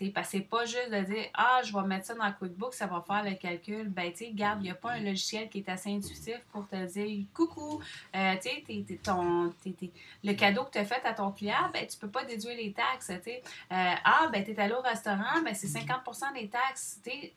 Parce 0.09 0.29
que 0.29 0.39
c'est 0.39 0.45
pas 0.45 0.65
juste 0.65 0.91
de 0.91 1.03
dire 1.03 1.27
Ah, 1.35 1.61
je 1.63 1.73
vais 1.73 1.83
mettre 1.83 2.07
ça 2.07 2.15
dans 2.15 2.33
QuickBooks, 2.33 2.75
ça 2.75 2.87
va 2.87 3.05
faire 3.07 3.23
le 3.23 3.35
calcul. 3.35 3.89
Ben, 3.89 4.11
tu 4.11 4.19
sais, 4.19 4.31
garde, 4.33 4.61
il 4.61 4.65
n'y 4.65 4.71
a 4.71 4.75
pas 4.75 4.93
un 4.93 5.01
logiciel 5.01 5.49
qui 5.51 5.59
est 5.59 5.69
assez 5.69 5.91
intuitif 5.91 6.41
pour 6.51 6.67
te 6.67 6.87
dire 6.87 7.27
Coucou, 7.35 7.83
euh, 8.17 8.35
tu 8.43 8.49
sais, 8.49 9.95
le 10.25 10.33
cadeau 10.33 10.65
que 10.65 10.71
tu 10.71 10.79
as 10.79 10.85
fait 10.87 11.05
à 11.05 11.13
ton 11.13 11.31
client, 11.33 11.71
ben, 11.73 11.87
tu 11.87 11.99
peux 11.99 12.09
pas 12.09 12.25
déduire 12.25 12.57
les 12.57 12.73
taxes. 12.73 13.09
tu 13.09 13.31
sais. 13.31 13.43
Euh, 13.73 13.95
ah, 14.05 14.31
ben, 14.33 14.43
tu 14.43 14.53
es 14.53 14.61
allé 14.61 14.73
au 14.73 14.81
restaurant, 14.81 15.43
ben, 15.45 15.55
c'est 15.55 15.67
50% 15.67 16.33
des 16.35 16.49
taxes. 16.49 17.01
tu 17.05 17.11
sais, 17.11 17.35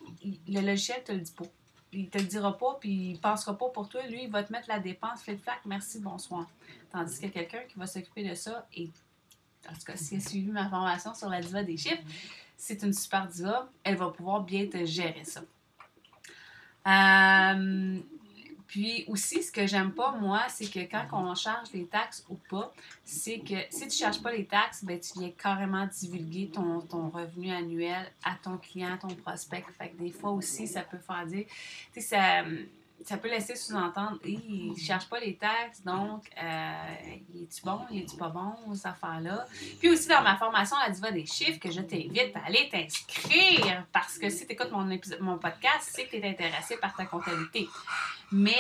le 0.48 0.62
logiciel 0.62 1.04
te 1.04 1.12
le 1.12 1.20
dit 1.20 1.34
pas 1.34 1.46
il 1.94 2.10
te 2.10 2.18
le 2.18 2.26
dira 2.26 2.58
pas, 2.58 2.78
puis 2.80 3.12
il 3.12 3.20
pensera 3.20 3.58
pas 3.58 3.70
pour 3.70 3.88
toi. 3.90 4.06
Lui, 4.08 4.24
il 4.24 4.30
va 4.30 4.44
te 4.44 4.52
mettre 4.52 4.68
la 4.70 4.80
dépense, 4.80 5.22
fait 5.22 5.38
flac, 5.38 5.60
merci, 5.66 6.00
bonsoir. 6.00 6.48
Tandis 6.92 7.20
que 7.20 7.28
quelqu'un 7.28 7.62
qui 7.68 7.78
va 7.78 7.88
s'occuper 7.88 8.28
de 8.28 8.36
ça, 8.36 8.68
et 8.76 8.90
en 9.70 9.74
tout 9.74 9.84
cas, 9.86 9.96
s'il 9.96 10.18
a 10.18 10.22
suivi 10.22 10.52
ma 10.52 10.70
formation 10.70 11.14
sur 11.14 11.30
la 11.30 11.42
diva 11.42 11.64
des 11.64 11.78
chiffres, 11.78 12.04
c'est 12.58 12.84
une 12.84 12.94
super 12.94 13.28
diva, 13.28 13.70
elle 13.84 13.96
va 13.96 14.10
pouvoir 14.10 14.42
bien 14.42 14.68
te 14.68 14.86
gérer 14.86 15.24
ça. 15.24 15.42
Euh, 16.86 18.00
puis 18.74 19.06
aussi, 19.08 19.44
ce 19.44 19.52
que 19.52 19.68
j'aime 19.68 19.92
pas, 19.92 20.14
moi, 20.14 20.46
c'est 20.50 20.66
que 20.66 20.80
quand 20.80 21.06
on 21.12 21.36
charge 21.36 21.70
des 21.70 21.86
taxes 21.86 22.26
ou 22.28 22.40
pas, 22.50 22.74
c'est 23.06 23.38
que 23.38 23.54
si 23.70 23.82
tu 23.82 23.86
ne 23.86 23.92
charges 23.92 24.20
pas 24.20 24.32
les 24.32 24.48
taxes, 24.48 24.84
ben, 24.84 25.00
tu 25.00 25.20
viens 25.20 25.30
carrément 25.30 25.86
divulguer 25.86 26.50
ton, 26.52 26.82
ton 26.82 27.12
revenu 27.12 27.52
annuel 27.52 28.12
à 28.24 28.34
ton 28.42 28.58
client, 28.58 28.98
ton 29.00 29.14
prospect. 29.14 29.64
Fait 29.78 29.90
que 29.90 30.02
des 30.02 30.10
fois 30.10 30.32
aussi, 30.32 30.66
ça 30.66 30.82
peut 30.82 30.98
faire 30.98 31.24
dire, 31.28 31.46
tu 31.94 32.02
sais, 32.02 32.02
ça 32.02 32.46
ça 33.06 33.18
peut 33.18 33.30
laisser 33.30 33.56
sous-entendre, 33.56 34.20
il 34.26 34.72
ne 34.72 34.78
cherche 34.78 35.08
pas 35.10 35.20
les 35.20 35.36
taxes, 35.36 35.84
donc 35.84 36.30
euh, 36.42 36.74
il 37.34 37.44
est-tu 37.44 37.62
bon, 37.64 37.80
il 37.92 38.04
est-tu 38.04 38.18
pas 38.18 38.30
bon, 38.30 38.74
cette 38.74 38.88
affaire-là. 38.88 39.46
Puis 39.80 39.90
aussi 39.90 40.08
dans 40.08 40.22
ma 40.22 40.38
formation 40.38 40.78
La 40.78 40.90
Diva 40.90 41.12
des 41.12 41.26
chiffres, 41.26 41.60
que 41.60 41.72
je 41.72 41.82
t'invite 41.82 42.36
à 42.36 42.46
aller 42.46 42.70
t'inscrire 42.70 43.86
parce 43.92 44.18
que 44.18 44.30
si 44.30 44.46
tu 44.46 44.54
écoutes 44.54 44.72
mon, 44.72 44.88
mon 45.22 45.38
podcast, 45.38 45.90
c'est 45.94 46.06
que 46.06 46.12
tu 46.12 46.18
es 46.18 46.30
intéressé 46.30 46.78
par 46.78 46.96
ta 46.96 47.06
comptabilité. 47.06 47.68
Mais 48.32 48.58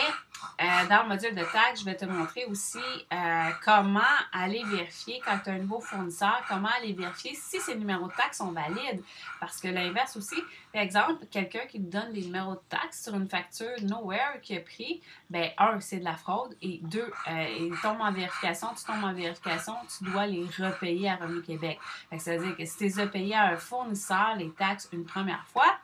euh, 0.61 0.87
dans 0.89 1.03
le 1.03 1.09
module 1.09 1.35
de 1.35 1.43
taxes, 1.43 1.81
je 1.81 1.85
vais 1.85 1.95
te 1.95 2.05
montrer 2.05 2.45
aussi 2.45 2.77
euh, 3.11 3.49
comment 3.63 4.01
aller 4.31 4.63
vérifier 4.65 5.21
quand 5.25 5.39
tu 5.43 5.49
as 5.49 5.53
un 5.53 5.59
nouveau 5.59 5.79
fournisseur, 5.79 6.41
comment 6.47 6.69
aller 6.79 6.93
vérifier 6.93 7.35
si 7.35 7.59
ces 7.59 7.75
numéros 7.75 8.07
de 8.07 8.13
taxes 8.13 8.37
sont 8.37 8.51
valides. 8.51 9.03
Parce 9.39 9.59
que 9.59 9.67
l'inverse 9.67 10.15
aussi, 10.17 10.37
par 10.71 10.81
exemple, 10.81 11.25
quelqu'un 11.31 11.65
qui 11.69 11.79
te 11.79 11.91
donne 11.91 12.13
des 12.13 12.21
numéros 12.21 12.55
de 12.55 12.61
taxes 12.69 13.03
sur 13.03 13.15
une 13.15 13.27
facture 13.27 13.75
Nowhere 13.81 14.39
qui 14.41 14.55
a 14.55 14.61
pris, 14.61 15.01
ben 15.29 15.51
un, 15.57 15.79
c'est 15.79 15.99
de 15.99 16.03
la 16.03 16.15
fraude 16.15 16.55
et 16.61 16.79
deux, 16.83 17.11
euh, 17.29 17.45
il 17.59 17.75
tombe 17.81 18.01
en 18.01 18.11
vérification, 18.11 18.67
tu 18.77 18.83
tombes 18.83 19.03
en 19.03 19.13
vérification, 19.13 19.75
tu 19.97 20.03
dois 20.09 20.27
les 20.27 20.45
repayer 20.57 21.09
à 21.09 21.15
Revenu 21.17 21.41
Québec. 21.41 21.79
Ça 22.17 22.37
veut 22.37 22.45
dire 22.45 22.57
que 22.57 22.65
si 22.65 22.77
tu 22.77 22.83
les 22.85 22.99
as 22.99 23.07
payés 23.07 23.35
à 23.35 23.45
un 23.47 23.57
fournisseur, 23.57 24.35
les 24.37 24.51
taxes 24.51 24.89
une 24.91 25.05
première 25.05 25.45
fois, 25.47 25.77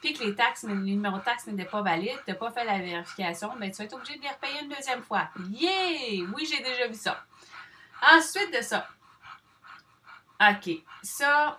puis 0.00 0.12
que 0.12 0.24
les 0.24 0.34
taxes, 0.34 0.64
le 0.64 0.74
numéro 0.74 1.18
de 1.18 1.22
taxe 1.22 1.46
n'était 1.46 1.68
pas 1.68 1.82
valide, 1.82 2.18
tu 2.24 2.30
n'as 2.30 2.36
pas 2.36 2.50
fait 2.50 2.64
la 2.64 2.78
vérification, 2.78 3.52
ben, 3.58 3.70
tu 3.70 3.78
vas 3.78 3.84
être 3.84 3.94
obligé 3.94 4.16
de 4.16 4.22
les 4.22 4.28
repayer 4.28 4.62
une 4.62 4.68
deuxième 4.68 5.02
fois. 5.02 5.28
Yeah! 5.50 6.26
Oui, 6.34 6.46
j'ai 6.46 6.62
déjà 6.62 6.86
vu 6.86 6.94
ça. 6.94 7.24
Ensuite 8.12 8.54
de 8.54 8.62
ça, 8.62 8.88
OK, 10.40 10.70
ça, 11.02 11.58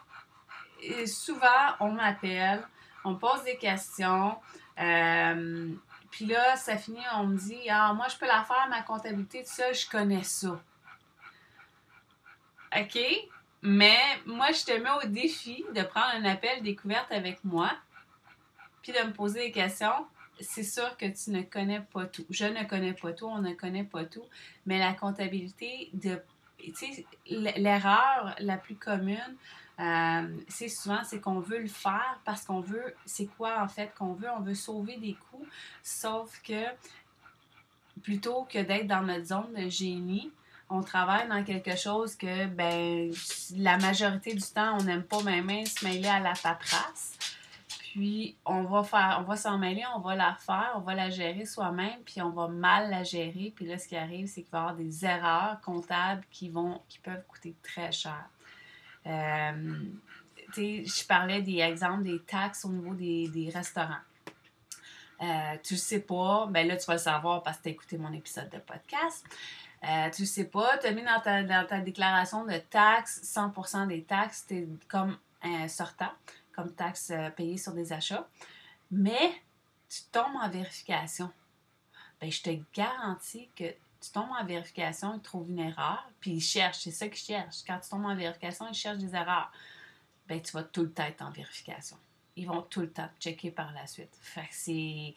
euh, 0.88 1.06
souvent, 1.08 1.76
on 1.80 1.92
m'appelle, 1.92 2.66
on 3.04 3.16
pose 3.16 3.44
des 3.44 3.58
questions, 3.58 4.38
euh, 4.80 5.74
puis 6.12 6.26
là, 6.26 6.56
ça 6.56 6.78
finit, 6.78 7.04
on 7.16 7.28
me 7.28 7.38
dit, 7.38 7.70
ah, 7.70 7.94
moi, 7.94 8.08
je 8.08 8.18
peux 8.18 8.28
la 8.28 8.44
faire, 8.44 8.68
ma 8.70 8.84
comptabilité, 8.84 9.44
tout 9.44 9.52
ça, 9.52 9.74
je 9.74 9.88
connais 9.88 10.24
ça. 10.24 10.60
OK? 12.78 13.00
Mais 13.64 14.00
moi, 14.26 14.52
je 14.52 14.64
te 14.64 14.72
mets 14.78 14.92
au 15.04 15.08
défi 15.08 15.66
de 15.74 15.82
prendre 15.82 16.14
un 16.16 16.26
appel 16.26 16.62
découverte 16.62 17.12
avec 17.12 17.44
moi 17.44 17.72
de 18.92 19.08
me 19.08 19.14
poser 19.14 19.48
des 19.48 19.52
questions, 19.52 20.06
c'est 20.40 20.64
sûr 20.64 20.96
que 20.98 21.06
tu 21.06 21.32
ne 21.32 21.42
connais 21.42 21.82
pas 21.82 22.06
tout. 22.06 22.26
Je 22.30 22.46
ne 22.46 22.64
connais 22.66 22.94
pas 22.94 23.14
tout, 23.14 23.28
on 23.28 23.42
ne 23.42 23.54
connaît 23.54 23.84
pas 23.84 24.06
tout, 24.06 24.26
mais 24.66 24.80
la 24.80 24.94
comptabilité 24.94 25.90
de 25.94 26.20
l'erreur 27.30 28.36
la 28.40 28.58
plus 28.58 28.76
commune, 28.76 29.36
euh, 29.80 30.28
c'est 30.48 30.70
souvent 30.70 31.04
c'est 31.04 31.20
qu'on 31.20 31.40
veut 31.40 31.60
le 31.60 31.68
faire 31.68 32.20
parce 32.26 32.44
qu'on 32.44 32.62
veut, 32.62 32.96
c'est 33.06 33.28
quoi 33.28 33.62
en 33.62 33.68
fait 33.68 33.94
qu'on 33.96 34.14
veut? 34.14 34.30
On 34.36 34.42
veut 34.42 34.56
sauver 34.56 34.98
des 34.98 35.16
coûts, 35.30 35.46
sauf 35.84 36.42
que 36.42 36.64
plutôt 38.02 38.48
que 38.52 38.60
d'être 38.60 38.88
dans 38.88 39.04
notre 39.04 39.26
zone 39.26 39.54
de 39.54 39.70
génie, 39.70 40.32
on 40.70 40.82
travaille 40.82 41.28
dans 41.30 41.44
quelque 41.44 41.76
chose 41.78 42.16
que 42.16 42.48
ben 42.48 43.12
la 43.56 43.78
majorité 43.78 44.34
du 44.34 44.42
temps 44.42 44.78
on 44.80 44.84
n'aime 44.84 45.04
pas 45.04 45.22
même 45.24 45.66
se 45.66 45.86
mêler 45.86 46.08
à 46.08 46.20
la 46.20 46.34
paperasse. 46.34 47.14
Puis 47.98 48.38
on 48.46 48.62
va 48.62 48.84
faire, 48.84 49.18
on 49.22 49.24
va 49.24 49.36
s'en 49.36 49.58
mêler, 49.58 49.84
on 49.96 50.00
va 50.02 50.14
la 50.14 50.36
faire, 50.36 50.74
on 50.76 50.82
va 50.82 50.94
la 50.94 51.10
gérer 51.10 51.48
soi-même, 51.48 52.00
puis 52.06 52.22
on 52.22 52.30
va 52.30 52.48
mal 52.48 52.92
la 52.92 53.04
gérer. 53.04 53.52
Puis 53.56 53.66
là, 53.66 53.80
ce 53.80 53.88
qui 53.88 53.98
arrive, 53.98 54.28
c'est 54.28 54.44
qu'il 54.44 54.52
va 54.52 54.60
y 54.60 54.62
avoir 54.62 54.76
des 54.76 55.04
erreurs 55.04 55.60
comptables 55.62 56.24
qui 56.30 56.50
vont, 56.50 56.80
qui 56.88 57.00
peuvent 57.00 57.26
coûter 57.28 57.56
très 57.64 57.92
cher. 57.92 58.30
Euh, 59.08 59.80
je 60.56 61.08
parlais 61.08 61.42
des 61.42 61.58
exemples 61.58 62.04
des 62.04 62.20
taxes 62.20 62.66
au 62.66 62.70
niveau 62.70 62.94
des, 62.94 63.50
restaurants. 63.52 64.04
Euh, 65.24 65.58
tu 65.64 65.76
sais 65.76 66.02
pas, 66.02 66.46
ben 66.52 66.68
là, 66.68 66.78
tu 66.78 66.86
vas 66.86 66.94
le 66.94 67.00
savoir 67.00 67.42
parce 67.42 67.58
que 67.58 67.64
tu 67.64 67.70
as 67.70 67.72
écouté 67.72 67.98
mon 67.98 68.14
épisode 68.14 68.50
de 68.52 68.60
podcast. 68.60 69.26
Euh, 69.84 70.12
tu 70.12 70.28
sais 70.28 70.46
pas, 70.46 70.78
tu 70.78 70.86
as 70.86 70.92
mis 70.92 71.04
dans 71.04 71.20
ta, 71.20 71.42
dans 71.42 71.66
ta 71.66 71.80
déclaration 71.80 72.46
de 72.46 72.58
taxes, 72.70 73.24
100% 73.24 73.88
des 73.88 74.04
taxes, 74.04 74.46
tu 74.48 74.56
es 74.56 74.68
comme 74.88 75.18
un 75.42 75.68
sortant 75.68 76.12
comme 76.58 76.74
taxe 76.74 77.12
euh, 77.12 77.30
payée 77.30 77.58
sur 77.58 77.74
des 77.74 77.94
achats, 77.94 78.28
mais 78.92 79.32
tu 79.88 80.02
tombes 80.12 80.36
en 80.42 80.50
vérification. 80.50 81.32
Bien, 82.20 82.32
je 82.32 82.42
te 82.42 82.50
garantis 82.74 83.48
que 83.56 83.70
tu 84.02 84.12
tombes 84.12 84.32
en 84.38 84.44
vérification, 84.44 85.14
ils 85.16 85.22
trouvent 85.22 85.50
une 85.50 85.60
erreur, 85.60 86.04
puis 86.20 86.32
ils 86.32 86.42
cherchent, 86.42 86.80
c'est 86.80 86.92
ça 86.92 87.08
qu'ils 87.08 87.26
cherchent. 87.26 87.64
Quand 87.66 87.80
tu 87.80 87.90
tombes 87.90 88.06
en 88.06 88.16
vérification, 88.16 88.68
ils 88.68 88.74
cherchent 88.74 88.98
des 88.98 89.16
erreurs. 89.16 89.52
Bien, 90.28 90.40
tu 90.40 90.52
vas 90.52 90.64
tout 90.64 90.82
le 90.82 90.92
temps 90.92 91.06
être 91.06 91.22
en 91.22 91.32
vérification. 91.32 91.98
Ils 92.36 92.48
vont 92.48 92.64
tout 92.64 92.82
le 92.82 92.92
temps 92.92 93.10
checker 93.20 93.52
par 93.52 93.72
la 93.72 93.86
suite. 93.86 94.16
Fait 94.20 94.42
que 94.42 94.48
c'est 94.52 95.16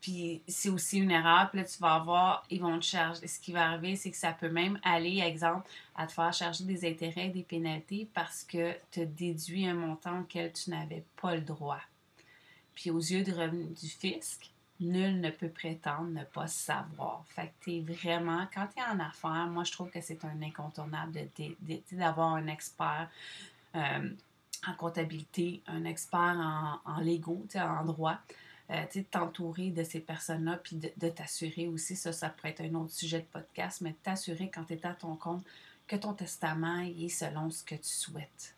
puis 0.00 0.42
c'est 0.48 0.68
aussi 0.68 0.98
une 0.98 1.10
erreur. 1.10 1.50
Puis 1.50 1.60
là, 1.60 1.64
tu 1.64 1.78
vas 1.78 1.94
avoir, 1.94 2.44
ils 2.50 2.60
vont 2.60 2.78
te 2.78 2.84
charger. 2.84 3.26
Ce 3.26 3.40
qui 3.40 3.52
va 3.52 3.68
arriver, 3.68 3.96
c'est 3.96 4.10
que 4.10 4.16
ça 4.16 4.32
peut 4.32 4.48
même 4.48 4.78
aller, 4.82 5.20
exemple, 5.20 5.68
à 5.94 6.06
te 6.06 6.12
faire 6.12 6.32
charger 6.32 6.64
des 6.64 6.88
intérêts 6.88 7.28
des 7.28 7.42
pénalités 7.42 8.08
parce 8.14 8.44
que 8.44 8.74
tu 8.90 9.00
as 9.00 9.06
déduit 9.06 9.66
un 9.66 9.74
montant 9.74 10.20
auquel 10.20 10.52
tu 10.52 10.70
n'avais 10.70 11.04
pas 11.20 11.34
le 11.34 11.42
droit. 11.42 11.80
Puis 12.74 12.90
aux 12.90 12.98
yeux 12.98 13.22
du 13.22 13.32
du 13.32 13.88
fisc, 13.88 14.52
nul 14.82 15.20
ne 15.20 15.30
peut 15.30 15.48
prétendre 15.48 16.08
ne 16.08 16.24
pas 16.24 16.46
savoir. 16.46 17.24
Fait 17.28 17.48
que 17.48 17.64
tu 17.64 17.76
es 17.76 17.80
vraiment, 17.80 18.46
quand 18.52 18.66
tu 18.74 18.80
es 18.80 18.84
en 18.84 19.00
affaires, 19.00 19.46
moi 19.48 19.64
je 19.64 19.72
trouve 19.72 19.90
que 19.90 20.00
c'est 20.00 20.24
un 20.24 20.42
incontournable 20.42 21.28
d'avoir 21.92 22.34
un 22.34 22.46
expert 22.48 23.08
euh, 23.74 24.10
en 24.66 24.74
comptabilité, 24.74 25.62
un 25.66 25.84
expert 25.84 26.20
en, 26.20 26.80
en 26.84 27.00
légaux, 27.00 27.46
en 27.54 27.84
droit, 27.84 28.18
euh, 28.72 28.84
de 28.94 29.02
t'entourer 29.02 29.70
de 29.70 29.84
ces 29.84 30.00
personnes-là, 30.00 30.58
puis 30.62 30.76
de, 30.76 31.08
t'assurer 31.08 31.68
aussi, 31.68 31.94
ça, 31.94 32.12
ça 32.12 32.30
pourrait 32.30 32.50
être 32.50 32.62
un 32.62 32.74
autre 32.74 32.92
sujet 32.92 33.20
de 33.20 33.26
podcast, 33.26 33.80
mais 33.82 33.94
t'assurer 34.02 34.50
quand 34.52 34.64
tu 34.64 34.74
es 34.74 34.86
à 34.86 34.94
ton 34.94 35.14
compte 35.16 35.44
que 35.86 35.96
ton 35.96 36.14
testament 36.14 36.80
est 36.80 37.08
selon 37.08 37.50
ce 37.50 37.62
que 37.64 37.74
tu 37.74 37.88
souhaites 37.88 38.56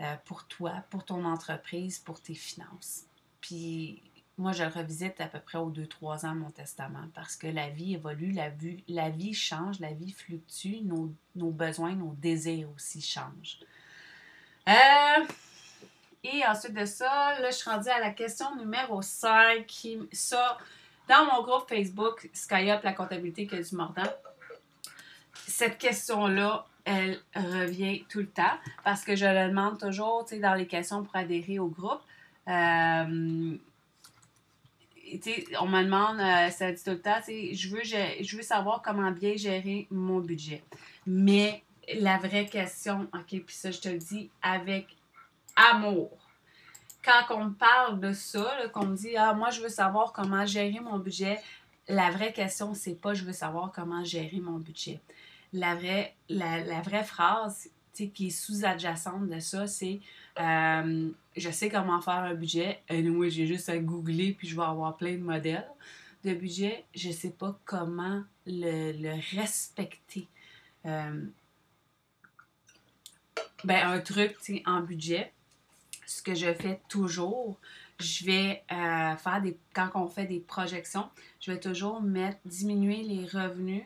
euh, 0.00 0.14
pour 0.26 0.46
toi, 0.46 0.84
pour 0.90 1.04
ton 1.04 1.24
entreprise, 1.24 1.98
pour 1.98 2.20
tes 2.20 2.34
finances. 2.34 3.04
Puis 3.40 4.02
moi, 4.36 4.52
je 4.52 4.64
revisite 4.64 5.20
à 5.20 5.26
peu 5.26 5.38
près 5.38 5.58
aux 5.58 5.70
2-3 5.70 6.26
ans 6.26 6.34
mon 6.34 6.50
testament 6.50 7.08
parce 7.14 7.36
que 7.36 7.46
la 7.46 7.68
vie 7.68 7.94
évolue, 7.94 8.32
la 8.32 8.50
vie, 8.50 8.82
la 8.88 9.10
vie 9.10 9.34
change, 9.34 9.80
la 9.80 9.92
vie 9.92 10.12
fluctue, 10.12 10.82
nos, 10.82 11.14
nos 11.34 11.50
besoins, 11.50 11.94
nos 11.94 12.14
désirs 12.14 12.68
aussi 12.74 13.00
changent. 13.00 13.58
Euh, 14.68 15.26
et 16.22 16.46
ensuite 16.46 16.74
de 16.74 16.84
ça, 16.84 17.38
là, 17.40 17.50
je 17.50 17.56
suis 17.56 17.70
rendue 17.70 17.88
à 17.88 18.00
la 18.00 18.10
question 18.10 18.54
numéro 18.56 19.00
5. 19.00 19.64
Qui, 19.66 19.98
dans 21.08 21.24
mon 21.24 21.42
groupe 21.42 21.68
Facebook, 21.68 22.28
SkyUp, 22.32 22.82
la 22.82 22.92
comptabilité 22.92 23.46
que 23.46 23.56
du 23.56 23.76
mordant, 23.76 24.10
cette 25.46 25.78
question-là, 25.78 26.66
elle 26.84 27.18
revient 27.34 28.04
tout 28.08 28.20
le 28.20 28.28
temps 28.28 28.58
parce 28.84 29.04
que 29.04 29.16
je 29.16 29.26
le 29.26 29.48
demande 29.48 29.78
toujours, 29.78 30.24
tu 30.24 30.34
sais, 30.34 30.40
dans 30.40 30.54
les 30.54 30.66
questions 30.66 31.02
pour 31.02 31.14
adhérer 31.16 31.58
au 31.58 31.68
groupe. 31.68 32.00
Euh, 32.48 33.56
on 35.60 35.66
me 35.66 35.82
demande, 35.82 36.20
euh, 36.20 36.50
ça 36.50 36.70
dit 36.70 36.82
tout 36.82 36.90
le 36.90 37.00
temps, 37.00 37.20
je 37.26 37.68
veux, 37.68 37.82
je 37.82 38.36
veux 38.36 38.42
savoir 38.42 38.82
comment 38.82 39.10
bien 39.10 39.36
gérer 39.36 39.86
mon 39.90 40.20
budget. 40.20 40.62
Mais 41.06 41.62
la 41.98 42.18
vraie 42.18 42.46
question, 42.46 43.08
OK, 43.14 43.40
puis 43.44 43.44
ça, 43.48 43.70
je 43.70 43.80
te 43.80 43.88
le 43.88 43.98
dis 43.98 44.30
avec 44.42 44.86
amour. 45.70 46.10
Quand 47.02 47.36
on 47.36 47.50
parle 47.50 48.00
de 48.00 48.12
ça, 48.12 48.54
qu'on 48.72 48.86
me 48.86 48.96
dit 48.96 49.16
Ah, 49.16 49.32
moi, 49.32 49.50
je 49.50 49.60
veux 49.62 49.68
savoir 49.68 50.12
comment 50.12 50.44
gérer 50.44 50.80
mon 50.80 50.98
budget, 50.98 51.40
la 51.90 52.10
vraie 52.10 52.32
question, 52.32 52.74
c'est 52.74 52.94
pas 52.94 53.14
je 53.14 53.24
veux 53.24 53.32
savoir 53.32 53.72
comment 53.72 54.04
gérer 54.04 54.40
mon 54.40 54.58
budget. 54.58 55.00
La 55.52 55.74
vraie, 55.74 56.14
la, 56.28 56.80
vraie 56.82 57.04
phrase 57.04 57.68
qui 57.92 58.28
est 58.28 58.30
sous-adjacente 58.30 59.28
de 59.28 59.40
ça, 59.40 59.66
c'est 59.66 60.00
euh, 60.38 61.10
je 61.36 61.50
sais 61.50 61.68
comment 61.68 62.00
faire 62.00 62.14
un 62.14 62.34
budget. 62.34 62.80
Et 62.88 63.04
j'ai 63.30 63.46
juste 63.46 63.68
à 63.68 63.76
googler 63.76 64.32
puis 64.32 64.48
je 64.48 64.56
vais 64.56 64.62
avoir 64.62 64.96
plein 64.96 65.14
de 65.14 65.22
modèles 65.22 65.68
de 66.24 66.32
budget. 66.32 66.84
Je 66.94 67.10
sais 67.10 67.30
pas 67.30 67.58
comment 67.64 68.22
le, 68.46 69.36
respecter. 69.36 70.28
Euh, 70.86 71.24
ben, 73.64 73.86
un 73.86 74.00
truc 74.00 74.36
en 74.64 74.80
budget, 74.80 75.32
ce 76.10 76.22
que 76.22 76.34
je 76.34 76.52
fais 76.52 76.80
toujours, 76.88 77.56
je 78.00 78.24
vais 78.24 78.64
euh, 78.72 79.16
faire 79.16 79.40
des. 79.40 79.56
Quand 79.72 79.90
on 79.94 80.08
fait 80.08 80.26
des 80.26 80.40
projections, 80.40 81.08
je 81.38 81.52
vais 81.52 81.60
toujours 81.60 82.02
mettre, 82.02 82.38
diminuer 82.44 83.02
les 83.04 83.26
revenus 83.26 83.84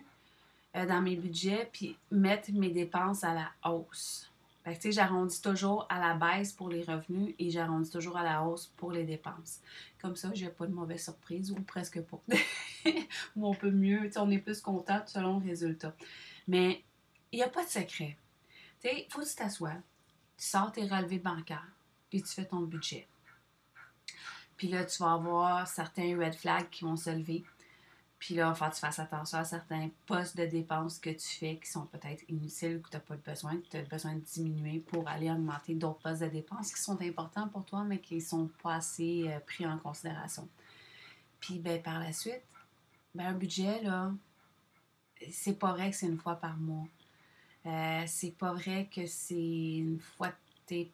euh, 0.74 0.86
dans 0.86 1.02
mes 1.02 1.16
budgets, 1.16 1.68
puis 1.70 1.98
mettre 2.10 2.50
mes 2.52 2.70
dépenses 2.70 3.24
à 3.24 3.34
la 3.34 3.50
hausse. 3.70 4.30
Fait 4.64 4.78
que, 4.78 4.90
j'arrondis 4.90 5.42
toujours 5.42 5.86
à 5.90 6.00
la 6.00 6.14
baisse 6.14 6.52
pour 6.52 6.70
les 6.70 6.82
revenus 6.82 7.34
et 7.38 7.50
j'arrondis 7.50 7.90
toujours 7.90 8.16
à 8.16 8.24
la 8.24 8.42
hausse 8.42 8.72
pour 8.78 8.90
les 8.90 9.04
dépenses. 9.04 9.60
Comme 10.00 10.16
ça, 10.16 10.30
j'ai 10.32 10.48
pas 10.48 10.66
de 10.66 10.72
mauvaise 10.72 11.04
surprise 11.04 11.50
ou 11.50 11.56
presque 11.56 12.00
pas. 12.00 12.22
ou 13.36 13.46
on 13.46 13.54
peut 13.54 13.70
mieux, 13.70 14.08
on 14.16 14.30
est 14.30 14.38
plus 14.38 14.62
content 14.62 15.02
selon 15.04 15.40
le 15.40 15.46
résultat. 15.46 15.94
Mais 16.48 16.82
il 17.32 17.36
n'y 17.36 17.42
a 17.42 17.50
pas 17.50 17.64
de 17.64 17.68
secret. 17.68 18.16
Tu 18.80 18.88
sais, 18.88 19.04
il 19.06 19.12
faut 19.12 19.20
que 19.20 19.28
tu 19.28 19.34
t'assoies, 19.34 19.76
tu 20.38 20.46
sors 20.46 20.72
tes 20.72 20.86
relevés 20.86 21.18
bancaires, 21.18 21.73
puis 22.14 22.22
tu 22.22 22.32
fais 22.32 22.44
ton 22.44 22.60
budget. 22.60 23.08
Puis 24.56 24.68
là, 24.68 24.84
tu 24.84 25.02
vas 25.02 25.14
avoir 25.14 25.66
certains 25.66 26.16
red 26.16 26.32
flags 26.32 26.70
qui 26.70 26.84
vont 26.84 26.96
se 26.96 27.10
lever. 27.10 27.42
Puis 28.20 28.36
là, 28.36 28.54
il 28.56 28.68
que 28.68 28.72
tu 28.72 28.80
fasses 28.80 29.00
attention 29.00 29.38
à 29.38 29.44
certains 29.44 29.90
postes 30.06 30.36
de 30.36 30.46
dépenses 30.46 31.00
que 31.00 31.10
tu 31.10 31.26
fais 31.26 31.56
qui 31.56 31.68
sont 31.68 31.86
peut-être 31.86 32.22
inutiles 32.28 32.76
ou 32.76 32.82
que 32.82 32.90
tu 32.90 32.96
n'as 32.96 33.00
pas 33.00 33.16
besoin, 33.16 33.56
que 33.56 33.66
tu 33.66 33.76
as 33.78 33.82
besoin 33.82 34.14
de 34.14 34.20
diminuer 34.20 34.78
pour 34.78 35.08
aller 35.08 35.28
augmenter 35.28 35.74
d'autres 35.74 35.98
postes 35.98 36.22
de 36.22 36.28
dépenses 36.28 36.72
qui 36.72 36.80
sont 36.80 37.02
importants 37.02 37.48
pour 37.48 37.64
toi, 37.64 37.82
mais 37.82 37.98
qui 37.98 38.14
ne 38.14 38.20
sont 38.20 38.48
pas 38.62 38.76
assez 38.76 39.24
euh, 39.26 39.40
pris 39.40 39.66
en 39.66 39.76
considération. 39.78 40.48
Puis 41.40 41.58
ben, 41.58 41.82
par 41.82 41.98
la 41.98 42.12
suite, 42.12 42.46
ben, 43.12 43.26
un 43.26 43.34
budget, 43.34 43.82
là, 43.82 44.12
c'est 45.32 45.58
pas 45.58 45.72
vrai 45.72 45.90
que 45.90 45.96
c'est 45.96 46.06
une 46.06 46.20
fois 46.20 46.36
par 46.36 46.56
mois. 46.58 46.86
Euh, 47.66 48.04
c'est 48.06 48.38
pas 48.38 48.52
vrai 48.52 48.88
que 48.94 49.04
c'est 49.04 49.78
une 49.78 49.98
fois 49.98 50.32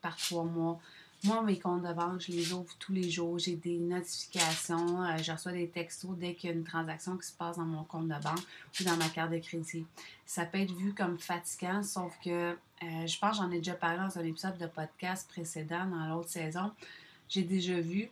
par 0.00 0.16
trois 0.16 0.44
mois. 0.44 0.80
Moi, 1.22 1.42
mes 1.42 1.58
comptes 1.58 1.82
de 1.82 1.92
banque, 1.92 2.22
je 2.22 2.32
les 2.32 2.52
ouvre 2.54 2.74
tous 2.78 2.94
les 2.94 3.10
jours. 3.10 3.38
J'ai 3.38 3.54
des 3.54 3.78
notifications. 3.78 5.02
Euh, 5.02 5.18
je 5.18 5.32
reçois 5.32 5.52
des 5.52 5.68
textos 5.68 6.16
dès 6.16 6.34
qu'il 6.34 6.48
y 6.48 6.52
a 6.52 6.56
une 6.56 6.64
transaction 6.64 7.18
qui 7.18 7.26
se 7.26 7.34
passe 7.34 7.58
dans 7.58 7.66
mon 7.66 7.84
compte 7.84 8.08
de 8.08 8.22
banque 8.22 8.40
ou 8.80 8.84
dans 8.84 8.96
ma 8.96 9.08
carte 9.10 9.30
de 9.30 9.38
crédit. 9.38 9.84
Ça 10.24 10.46
peut 10.46 10.58
être 10.58 10.72
vu 10.72 10.94
comme 10.94 11.18
fatigant, 11.18 11.82
sauf 11.82 12.18
que 12.24 12.52
euh, 12.82 13.06
je 13.06 13.18
pense 13.18 13.36
j'en 13.36 13.50
ai 13.50 13.58
déjà 13.58 13.74
parlé 13.74 13.98
dans 13.98 14.18
un 14.18 14.24
épisode 14.24 14.56
de 14.56 14.66
podcast 14.66 15.28
précédent 15.28 15.84
dans 15.86 16.06
l'autre 16.06 16.30
saison. 16.30 16.70
J'ai 17.28 17.42
déjà 17.42 17.78
vu 17.78 18.08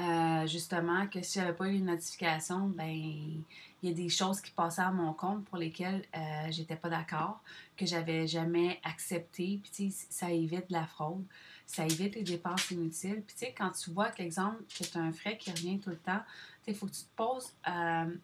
euh, 0.00 0.46
justement 0.46 1.06
que 1.06 1.22
si 1.22 1.38
j'avais 1.38 1.52
pas 1.52 1.68
eu 1.68 1.76
une 1.76 1.86
notification, 1.86 2.68
ben 2.68 2.88
il 2.88 3.44
y 3.82 3.88
a 3.88 3.94
des 3.94 4.08
choses 4.08 4.40
qui 4.40 4.50
passaient 4.50 4.82
à 4.82 4.90
mon 4.90 5.12
compte 5.12 5.44
pour 5.44 5.58
lesquelles 5.58 6.04
euh, 6.16 6.50
j'étais 6.50 6.76
pas 6.76 6.88
d'accord, 6.88 7.40
que 7.76 7.86
j'avais 7.86 8.26
jamais 8.26 8.80
accepté. 8.82 9.60
Puis 9.62 9.90
ça 10.10 10.30
évite 10.30 10.70
la 10.70 10.86
fraude 10.86 11.24
ça 11.66 11.84
évite 11.84 12.14
les 12.14 12.22
dépenses 12.22 12.70
inutiles. 12.70 13.22
Puis, 13.22 13.36
tu 13.36 13.46
sais, 13.46 13.54
quand 13.56 13.70
tu 13.70 13.90
vois, 13.90 14.10
qu'exemple, 14.10 14.62
que 14.68 14.84
tu 14.84 14.98
as 14.98 15.00
un 15.00 15.12
frais 15.12 15.36
qui 15.36 15.50
revient 15.50 15.80
tout 15.80 15.90
le 15.90 15.98
temps, 15.98 16.20
il 16.66 16.74
faut 16.74 16.86
que 16.86 16.92
tu 16.92 17.02
te 17.02 17.16
poses. 17.16 17.52
Euh, 17.68 18.14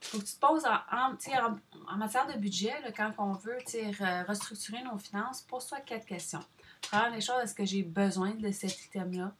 faut 0.00 0.18
que 0.18 0.24
tu 0.24 0.34
te 0.34 0.40
poses 0.40 0.64
en, 0.66 1.16
en, 1.88 1.96
matière 1.96 2.26
de 2.26 2.38
budget, 2.38 2.74
quand 2.94 3.12
on 3.18 3.32
veut 3.32 3.56
restructurer 4.28 4.82
nos 4.82 4.98
finances, 4.98 5.40
pose-toi 5.42 5.80
quatre 5.80 6.04
questions. 6.04 6.44
Première 6.82 7.12
des 7.12 7.22
choses, 7.22 7.42
est-ce 7.42 7.54
que 7.54 7.64
j'ai 7.64 7.82
besoin 7.82 8.32
de 8.32 8.50
cet 8.50 8.84
item-là? 8.84 9.32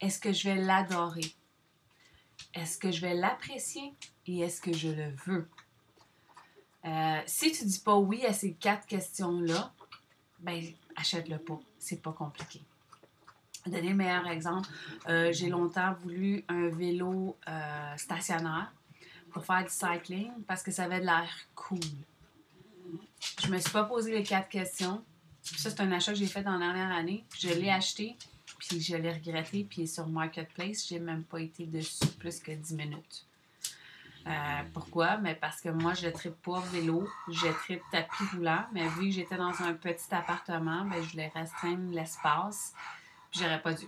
Est-ce 0.00 0.18
que 0.18 0.32
je 0.32 0.48
vais 0.48 0.56
l'adorer? 0.56 1.32
Est-ce 2.54 2.78
que 2.78 2.90
je 2.90 3.00
vais 3.00 3.14
l'apprécier? 3.14 3.92
Et 4.26 4.40
est-ce 4.40 4.60
que 4.60 4.72
je 4.72 4.88
le 4.88 5.10
veux? 5.26 5.48
Euh, 6.84 7.20
si 7.26 7.52
tu 7.52 7.64
dis 7.64 7.80
pas 7.80 7.96
oui 7.96 8.24
à 8.24 8.32
ces 8.32 8.52
quatre 8.52 8.86
questions-là, 8.86 9.72
ben 10.40 10.62
achète-le 10.96 11.38
pas. 11.38 11.58
C'est 11.78 12.02
pas 12.02 12.12
compliqué. 12.12 12.60
Donner 13.66 13.90
le 13.90 13.96
meilleur 13.96 14.26
exemple, 14.28 14.68
euh, 15.08 15.32
j'ai 15.32 15.48
longtemps 15.48 15.92
voulu 16.02 16.44
un 16.48 16.68
vélo 16.68 17.36
euh, 17.48 17.96
stationnaire 17.96 18.72
pour 19.32 19.44
faire 19.44 19.64
du 19.64 19.70
cycling 19.70 20.30
parce 20.46 20.62
que 20.62 20.70
ça 20.70 20.84
avait 20.84 21.00
de 21.00 21.06
l'air 21.06 21.28
cool. 21.54 21.80
Je 23.42 23.48
me 23.48 23.58
suis 23.58 23.70
pas 23.70 23.84
posé 23.84 24.12
les 24.12 24.22
quatre 24.22 24.48
questions. 24.48 25.04
Ça, 25.42 25.70
c'est 25.70 25.80
un 25.80 25.92
achat 25.92 26.12
que 26.12 26.18
j'ai 26.18 26.26
fait 26.26 26.42
dans 26.42 26.52
la 26.52 26.66
dernière 26.66 26.96
année. 26.96 27.24
Je 27.38 27.48
l'ai 27.48 27.70
acheté, 27.70 28.16
puis 28.58 28.80
je 28.80 28.96
l'ai 28.96 29.12
regretté, 29.12 29.64
puis 29.64 29.86
sur 29.86 30.06
Marketplace, 30.08 30.86
j'ai 30.88 30.98
même 30.98 31.24
pas 31.24 31.40
été 31.40 31.66
dessus 31.66 32.06
plus 32.18 32.40
que 32.40 32.52
10 32.52 32.74
minutes. 32.74 33.24
Euh, 34.26 34.62
pourquoi? 34.74 35.16
Mais 35.16 35.34
parce 35.34 35.60
que 35.60 35.70
moi, 35.70 35.94
je 35.94 36.08
tripe 36.08 36.42
pas 36.42 36.60
vélo, 36.72 37.08
je 37.28 37.46
tripe 37.46 37.82
tapis 37.90 38.24
roulant. 38.34 38.66
Mais 38.72 38.86
vu 38.88 39.08
que 39.08 39.10
j'étais 39.12 39.36
dans 39.36 39.62
un 39.62 39.72
petit 39.72 40.12
appartement, 40.12 40.84
ben, 40.84 41.02
je 41.02 41.12
voulais 41.12 41.32
restreindre 41.34 41.94
l'espace. 41.94 42.74
J'aurais 43.32 43.62
pas 43.62 43.72
dû. 43.72 43.86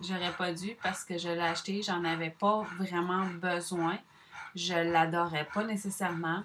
J'aurais 0.00 0.32
pas 0.32 0.52
dû 0.52 0.76
parce 0.82 1.04
que 1.04 1.18
je 1.18 1.28
l'ai 1.28 1.40
acheté, 1.40 1.82
j'en 1.82 2.04
avais 2.04 2.30
pas 2.30 2.62
vraiment 2.78 3.26
besoin. 3.26 3.98
Je 4.54 4.74
l'adorais 4.74 5.48
pas 5.52 5.64
nécessairement. 5.64 6.44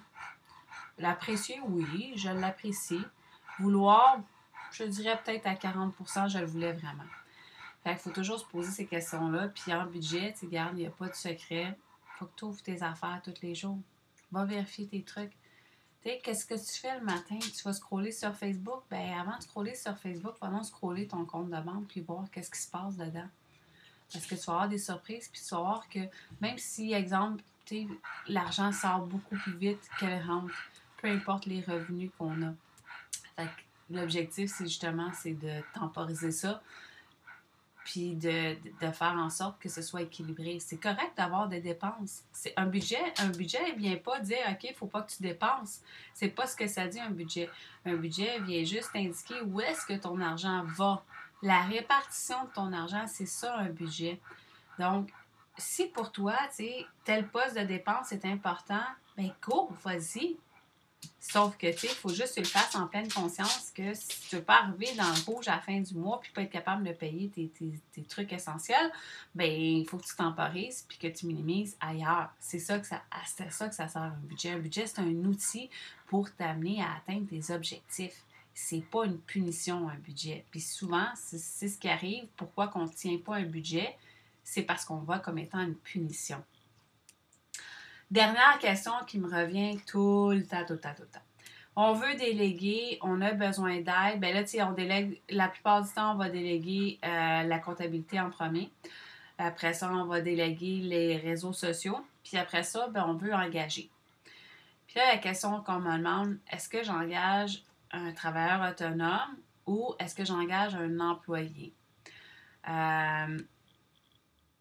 L'apprécier, 0.98 1.60
oui, 1.66 2.12
je 2.16 2.28
l'apprécie. 2.28 3.02
Vouloir, 3.58 4.18
je 4.72 4.84
dirais 4.84 5.18
peut-être 5.24 5.46
à 5.46 5.54
40% 5.54 6.28
je 6.28 6.38
le 6.38 6.46
voulais 6.46 6.72
vraiment. 6.72 7.04
Fait 7.86 7.92
qu'il 7.92 8.00
faut 8.00 8.10
toujours 8.10 8.40
se 8.40 8.44
poser 8.44 8.72
ces 8.72 8.84
questions-là. 8.84 9.46
Puis 9.48 9.72
en 9.72 9.86
budget, 9.86 10.34
tu 10.36 10.46
regarde, 10.46 10.76
il 10.76 10.80
n'y 10.80 10.86
a 10.86 10.90
pas 10.90 11.06
de 11.08 11.14
secret 11.14 11.76
faut 12.16 12.26
que 12.26 12.32
tu 12.36 12.44
ouvres 12.44 12.62
tes 12.62 12.82
affaires 12.82 13.20
tous 13.22 13.42
les 13.42 13.54
jours. 13.54 13.78
Va 14.32 14.44
vérifier 14.44 14.86
tes 14.86 15.02
trucs. 15.02 15.36
Tu 16.02 16.08
sais, 16.08 16.20
qu'est-ce 16.22 16.46
que 16.46 16.54
tu 16.54 16.80
fais 16.80 16.98
le 16.98 17.04
matin? 17.04 17.38
Tu 17.38 17.62
vas 17.62 17.72
scroller 17.72 18.10
sur 18.10 18.34
Facebook? 18.34 18.82
Ben 18.90 19.18
avant 19.18 19.36
de 19.36 19.42
scroller 19.42 19.74
sur 19.74 19.96
Facebook, 19.98 20.34
va 20.40 20.62
scroller 20.62 21.06
ton 21.06 21.24
compte 21.24 21.50
de 21.50 21.60
banque 21.60 21.86
puis 21.88 22.00
voir 22.00 22.24
qu'est-ce 22.32 22.50
qui 22.50 22.60
se 22.60 22.70
passe 22.70 22.96
dedans. 22.96 23.28
Parce 24.12 24.26
que 24.26 24.34
tu 24.34 24.46
vas 24.46 24.52
avoir 24.54 24.68
des 24.68 24.78
surprises, 24.78 25.28
puis 25.28 25.40
tu 25.40 25.54
vas 25.54 25.60
voir 25.60 25.88
que 25.88 26.00
même 26.40 26.58
si, 26.58 26.92
exemple, 26.92 27.44
l'argent 28.26 28.72
sort 28.72 29.06
beaucoup 29.06 29.36
plus 29.36 29.56
vite 29.56 29.88
qu'elle 30.00 30.24
rentre, 30.24 30.54
peu 31.02 31.08
importe 31.08 31.46
les 31.46 31.60
revenus 31.60 32.10
qu'on 32.18 32.42
a. 32.42 32.54
l'objectif, 33.90 34.52
c'est 34.56 34.66
justement 34.66 35.12
c'est 35.12 35.34
de 35.34 35.60
temporiser 35.74 36.32
ça, 36.32 36.62
puis 37.86 38.16
de, 38.16 38.56
faire 38.92 39.14
en 39.16 39.30
sorte 39.30 39.60
que 39.60 39.68
ce 39.68 39.80
soit 39.80 40.02
équilibré. 40.02 40.58
C'est 40.58 40.76
correct 40.76 41.12
d'avoir 41.16 41.48
des 41.48 41.60
dépenses. 41.60 42.24
C'est 42.32 42.52
un 42.56 42.66
budget. 42.66 43.00
Un 43.18 43.28
budget 43.28 43.60
ne 43.72 43.78
vient 43.78 43.96
pas 43.96 44.18
dire 44.18 44.38
OK, 44.50 44.64
il 44.64 44.74
faut 44.74 44.88
pas 44.88 45.02
que 45.02 45.12
tu 45.12 45.22
dépenses. 45.22 45.82
C'est 46.12 46.30
pas 46.30 46.48
ce 46.48 46.56
que 46.56 46.66
ça 46.66 46.88
dit 46.88 46.98
un 46.98 47.10
budget. 47.10 47.48
Un 47.84 47.94
budget 47.94 48.40
vient 48.40 48.64
juste 48.64 48.90
indiquer 48.96 49.40
où 49.42 49.60
est-ce 49.60 49.86
que 49.86 49.96
ton 49.96 50.20
argent 50.20 50.64
va. 50.64 51.04
La 51.42 51.62
répartition 51.62 52.42
de 52.46 52.50
ton 52.54 52.72
argent, 52.72 53.04
c'est 53.06 53.26
ça 53.26 53.56
un 53.56 53.68
budget. 53.68 54.18
Donc, 54.80 55.08
si 55.56 55.86
pour 55.86 56.10
toi, 56.10 56.36
tu 56.56 56.64
tel 57.04 57.28
poste 57.28 57.56
de 57.56 57.62
dépense 57.62 58.10
est 58.10 58.24
important, 58.24 58.82
ben 59.16 59.30
go, 59.46 59.70
vas-y, 59.84 60.36
Sauf 61.28 61.58
que, 61.58 61.70
tu 61.72 61.80
sais, 61.80 61.86
il 61.88 61.94
faut 61.94 62.08
juste 62.08 62.28
que 62.28 62.34
tu 62.34 62.40
le 62.40 62.46
fasses 62.46 62.76
en 62.76 62.86
pleine 62.86 63.10
conscience 63.10 63.72
que 63.74 63.94
si 63.94 64.08
tu 64.28 64.36
ne 64.36 64.40
veux 64.40 64.44
pas 64.44 64.62
arriver 64.62 64.94
dans 64.96 65.08
le 65.08 65.24
rouge 65.24 65.48
à 65.48 65.56
la 65.56 65.60
fin 65.60 65.80
du 65.80 65.94
mois 65.94 66.20
puis 66.20 66.30
pas 66.32 66.42
être 66.42 66.50
capable 66.50 66.84
de 66.84 66.92
payer 66.92 67.28
tes, 67.28 68.04
trucs 68.08 68.32
essentiels, 68.32 68.92
ben 69.34 69.50
il 69.50 69.86
faut 69.88 69.98
que 69.98 70.06
tu 70.06 70.14
temporises 70.14 70.84
puis 70.88 70.98
que 70.98 71.08
tu 71.08 71.26
minimises 71.26 71.76
ailleurs. 71.80 72.30
C'est 72.38 72.60
ça 72.60 72.78
que 72.78 72.86
ça, 72.86 73.02
c'est 73.26 73.50
ça 73.50 73.68
que 73.68 73.74
ça 73.74 73.88
sert 73.88 74.02
un 74.02 74.18
budget. 74.22 74.52
Un 74.52 74.60
budget, 74.60 74.86
c'est 74.86 75.00
un 75.00 75.24
outil 75.24 75.68
pour 76.06 76.32
t'amener 76.32 76.80
à 76.80 76.94
atteindre 76.96 77.26
tes 77.28 77.52
objectifs. 77.52 78.22
C'est 78.54 78.84
pas 78.88 79.04
une 79.04 79.18
punition, 79.18 79.88
un 79.88 79.96
budget. 79.96 80.44
Puis 80.50 80.60
souvent, 80.60 81.08
c'est 81.16 81.68
ce 81.68 81.76
qui 81.76 81.88
arrive. 81.88 82.28
Pourquoi 82.36 82.68
qu'on 82.68 82.86
ne 82.86 82.92
tient 82.92 83.18
pas 83.18 83.36
un 83.36 83.44
budget? 83.44 83.96
C'est 84.44 84.62
parce 84.62 84.84
qu'on 84.84 84.98
voit 84.98 85.18
comme 85.18 85.38
étant 85.38 85.60
une 85.60 85.74
punition. 85.74 86.42
Dernière 88.10 88.58
question 88.60 88.92
qui 89.06 89.18
me 89.18 89.28
revient 89.28 89.78
tout 89.84 90.30
le 90.30 90.44
temps, 90.44 90.64
tout 90.64 90.74
le 90.74 90.80
temps, 90.80 90.94
tout 90.94 91.02
le 91.02 91.08
temps. 91.08 91.20
On 91.74 91.92
veut 91.92 92.14
déléguer, 92.14 92.98
on 93.02 93.20
a 93.20 93.32
besoin 93.32 93.76
d'aide. 93.76 94.20
Ben 94.20 94.32
là, 94.32 94.42
tu 94.42 94.50
sais, 94.50 94.62
on 94.62 94.72
délègue, 94.72 95.20
la 95.28 95.48
plupart 95.48 95.82
du 95.82 95.92
temps, 95.92 96.12
on 96.12 96.16
va 96.16 96.30
déléguer 96.30 96.98
euh, 97.04 97.42
la 97.42 97.58
comptabilité 97.58 98.20
en 98.20 98.30
premier. 98.30 98.70
Après 99.38 99.74
ça, 99.74 99.92
on 99.92 100.06
va 100.06 100.20
déléguer 100.20 100.78
les 100.78 101.16
réseaux 101.16 101.52
sociaux. 101.52 101.98
Puis 102.24 102.38
après 102.38 102.62
ça, 102.62 102.88
ben, 102.88 103.04
on 103.06 103.14
veut 103.14 103.34
engager. 103.34 103.90
Puis 104.86 104.96
là, 104.96 105.12
la 105.12 105.18
question 105.18 105.60
qu'on 105.62 105.80
me 105.80 105.98
demande, 105.98 106.38
est-ce 106.50 106.68
que 106.68 106.82
j'engage 106.82 107.62
un 107.90 108.12
travailleur 108.12 108.70
autonome 108.70 109.36
ou 109.66 109.94
est-ce 109.98 110.14
que 110.14 110.24
j'engage 110.24 110.74
un 110.76 111.00
employé? 111.00 111.74
Euh, 112.68 113.38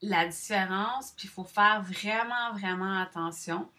la 0.01 0.27
différence, 0.27 1.11
puis 1.11 1.27
il 1.27 1.31
faut 1.31 1.43
faire 1.43 1.81
vraiment, 1.81 2.53
vraiment 2.53 2.99
attention. 2.99 3.69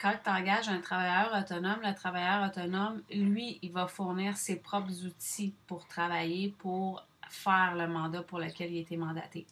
quand 0.00 0.14
tu 0.22 0.30
engages 0.30 0.68
un 0.68 0.80
travailleur 0.80 1.36
autonome, 1.36 1.80
le 1.82 1.92
travailleur 1.92 2.48
autonome, 2.48 3.02
lui, 3.10 3.58
il 3.62 3.72
va 3.72 3.88
fournir 3.88 4.36
ses 4.36 4.56
propres 4.56 5.04
outils 5.04 5.56
pour 5.66 5.88
travailler, 5.88 6.54
pour 6.58 7.04
faire 7.28 7.74
le 7.74 7.88
mandat 7.88 8.22
pour 8.22 8.38
lequel 8.38 8.72
il 8.72 8.78
a 8.78 8.80
été 8.82 8.96
mandaté. 8.96 9.46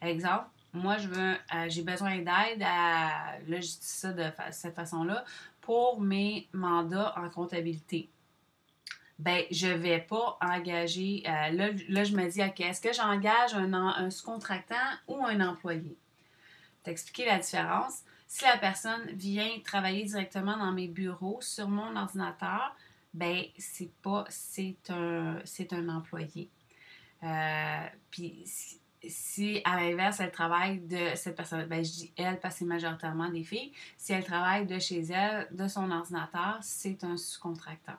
Exemple, 0.00 0.46
moi, 0.72 0.96
je 0.98 1.08
veux, 1.08 1.34
euh, 1.54 1.68
j'ai 1.68 1.82
besoin 1.82 2.18
d'aide 2.18 2.62
à, 2.62 3.38
là, 3.46 3.60
je 3.60 3.66
dis 3.66 3.78
ça 3.80 4.12
de 4.12 4.24
cette 4.52 4.76
façon-là, 4.76 5.24
pour 5.60 6.00
mes 6.00 6.48
mandats 6.52 7.12
en 7.18 7.28
comptabilité. 7.28 8.08
Ben, 9.20 9.44
je 9.50 9.66
vais 9.66 9.98
pas 9.98 10.38
engager, 10.40 11.22
euh, 11.26 11.50
là, 11.88 12.04
je 12.04 12.16
me 12.16 12.26
dis, 12.30 12.42
OK, 12.42 12.60
est-ce 12.60 12.80
que 12.80 12.94
j'engage 12.94 13.52
un, 13.52 13.70
un 13.74 14.08
sous-contractant 14.08 14.74
ou 15.08 15.22
un 15.26 15.46
employé? 15.46 15.94
T'expliquer 16.82 17.26
la 17.26 17.38
différence. 17.38 18.00
Si 18.26 18.44
la 18.44 18.56
personne 18.56 19.10
vient 19.12 19.50
travailler 19.62 20.04
directement 20.04 20.56
dans 20.56 20.72
mes 20.72 20.88
bureaux 20.88 21.38
sur 21.42 21.68
mon 21.68 21.94
ordinateur, 21.96 22.74
ben, 23.12 23.44
c'est 23.58 23.92
pas, 24.00 24.24
c'est 24.30 24.78
un, 24.88 25.38
c'est 25.44 25.74
un 25.74 25.90
employé. 25.90 26.48
Euh, 27.22 27.86
puis 28.10 28.42
si 29.06 29.60
à 29.64 29.76
l'inverse, 29.76 30.20
elle 30.20 30.30
travaille 30.30 30.78
de 30.78 31.14
cette 31.14 31.36
personne, 31.36 31.66
ben 31.66 31.84
je 31.84 31.90
dis 31.90 32.12
elle 32.16 32.40
parce 32.40 32.54
que 32.54 32.58
c'est 32.60 32.64
majoritairement 32.64 33.28
des 33.28 33.44
filles, 33.44 33.72
si 33.98 34.14
elle 34.14 34.24
travaille 34.24 34.64
de 34.64 34.78
chez 34.78 35.02
elle, 35.10 35.46
de 35.50 35.68
son 35.68 35.90
ordinateur, 35.90 36.58
c'est 36.62 37.04
un 37.04 37.18
sous-contractant. 37.18 37.98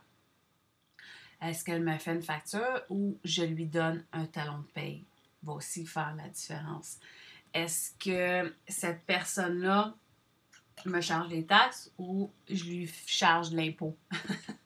Est-ce 1.42 1.64
qu'elle 1.64 1.84
me 1.84 1.98
fait 1.98 2.14
une 2.14 2.22
facture 2.22 2.82
ou 2.90 3.18
je 3.24 3.44
lui 3.44 3.66
donne 3.66 4.04
un 4.14 4.26
talon 4.26 4.60
de 4.60 4.68
paye? 4.74 5.04
Va 5.44 5.54
aussi 5.54 5.86
faire 5.86 6.16
la 6.16 6.30
différence. 6.30 6.98
Est-ce 7.54 7.92
que 7.98 8.54
cette 8.68 9.04
personne-là 9.06 9.96
me 10.86 11.02
charge 11.02 11.30
des 11.30 11.46
taxes 11.46 11.92
ou 11.98 12.30
je 12.50 12.64
lui 12.66 12.92
charge 13.06 13.52
l'impôt? 13.52 13.98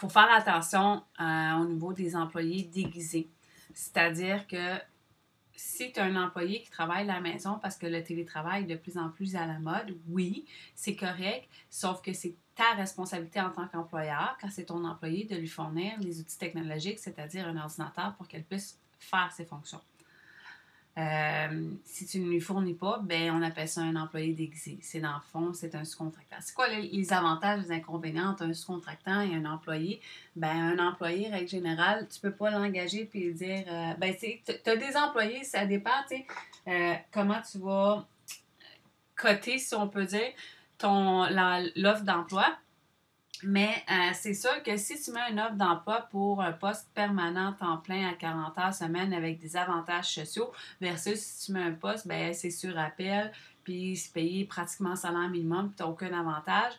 faut 0.00 0.08
faire 0.08 0.32
attention 0.32 1.02
euh, 1.20 1.52
au 1.56 1.66
niveau 1.66 1.92
des 1.92 2.16
employés 2.16 2.62
déguisés. 2.62 3.28
C'est-à-dire 3.74 4.46
que 4.46 4.78
si 5.54 5.92
tu 5.92 6.00
as 6.00 6.04
un 6.04 6.16
employé 6.16 6.62
qui 6.62 6.70
travaille 6.70 7.02
à 7.02 7.14
la 7.14 7.20
maison 7.20 7.58
parce 7.60 7.76
que 7.76 7.86
le 7.86 8.02
télétravail 8.02 8.62
est 8.62 8.66
de 8.66 8.76
plus 8.76 8.96
en 8.96 9.10
plus 9.10 9.36
à 9.36 9.46
la 9.46 9.58
mode, 9.58 9.94
oui, 10.08 10.46
c'est 10.74 10.96
correct, 10.96 11.46
sauf 11.68 12.00
que 12.00 12.14
c'est 12.14 12.34
responsabilité 12.76 13.40
en 13.40 13.50
tant 13.50 13.66
qu'employeur, 13.66 14.36
quand 14.40 14.48
c'est 14.50 14.64
ton 14.64 14.84
employé, 14.84 15.24
de 15.24 15.36
lui 15.36 15.48
fournir 15.48 15.92
les 16.00 16.20
outils 16.20 16.38
technologiques, 16.38 16.98
c'est-à-dire 16.98 17.46
un 17.46 17.56
ordinateur 17.56 18.14
pour 18.16 18.28
qu'elle 18.28 18.44
puisse 18.44 18.78
faire 18.98 19.32
ses 19.32 19.44
fonctions. 19.44 19.80
Euh, 20.98 21.70
si 21.84 22.04
tu 22.04 22.18
ne 22.18 22.28
lui 22.28 22.40
fournis 22.40 22.74
pas, 22.74 23.00
ben, 23.02 23.30
on 23.30 23.42
appelle 23.42 23.68
ça 23.68 23.80
un 23.80 23.94
employé 23.96 24.34
déguisé. 24.34 24.78
C'est 24.82 25.00
dans 25.00 25.14
le 25.14 25.22
fond, 25.32 25.52
c'est 25.54 25.74
un 25.74 25.84
sous-contractant. 25.84 26.36
C'est 26.40 26.54
quoi 26.54 26.68
les, 26.68 27.12
avantages, 27.12 27.62
les 27.62 27.72
inconvénients 27.72 28.30
entre 28.30 28.42
un 28.42 28.52
sous-contractant 28.52 29.20
et 29.20 29.34
un 29.34 29.44
employé? 29.44 30.00
Ben, 30.36 30.78
un 30.78 30.88
employé, 30.88 31.28
règle 31.28 31.48
générale, 31.48 32.08
tu 32.12 32.20
peux 32.20 32.32
pas 32.32 32.50
l'engager 32.50 33.04
puis 33.04 33.32
dire, 33.32 33.64
euh, 33.68 33.94
ben, 33.98 34.14
tu 34.16 34.70
as 34.70 34.76
des 34.76 34.96
employés, 34.96 35.44
ça 35.44 35.64
dépend, 35.64 35.90
euh, 36.66 36.94
comment 37.12 37.40
tu 37.50 37.58
vas 37.58 38.06
coter, 39.14 39.58
si 39.58 39.74
on 39.74 39.88
peut 39.88 40.04
dire, 40.04 40.32
ton 40.80 41.26
l'offre 41.76 42.04
d'emploi. 42.04 42.46
Mais 43.42 43.82
euh, 43.90 44.10
c'est 44.12 44.34
sûr 44.34 44.62
que 44.62 44.76
si 44.76 45.00
tu 45.00 45.12
mets 45.12 45.30
une 45.30 45.40
offre 45.40 45.54
d'emploi 45.54 46.08
pour 46.10 46.42
un 46.42 46.52
poste 46.52 46.88
permanent 46.94 47.54
temps 47.54 47.78
plein 47.78 48.10
à 48.10 48.12
40 48.12 48.58
heures 48.58 48.74
semaine 48.74 49.14
avec 49.14 49.38
des 49.38 49.56
avantages 49.56 50.12
sociaux 50.12 50.52
versus 50.80 51.18
si 51.18 51.46
tu 51.46 51.52
mets 51.52 51.62
un 51.62 51.72
poste, 51.72 52.06
ben 52.06 52.34
c'est 52.34 52.50
sur 52.50 52.78
appel, 52.78 53.32
puis 53.64 53.96
c'est 53.96 54.12
payé 54.12 54.44
pratiquement 54.44 54.94
salaire 54.94 55.28
minimum, 55.30 55.68
puis 55.68 55.76
tu 55.76 55.82
n'as 55.82 55.88
aucun 55.88 56.12
avantage, 56.12 56.74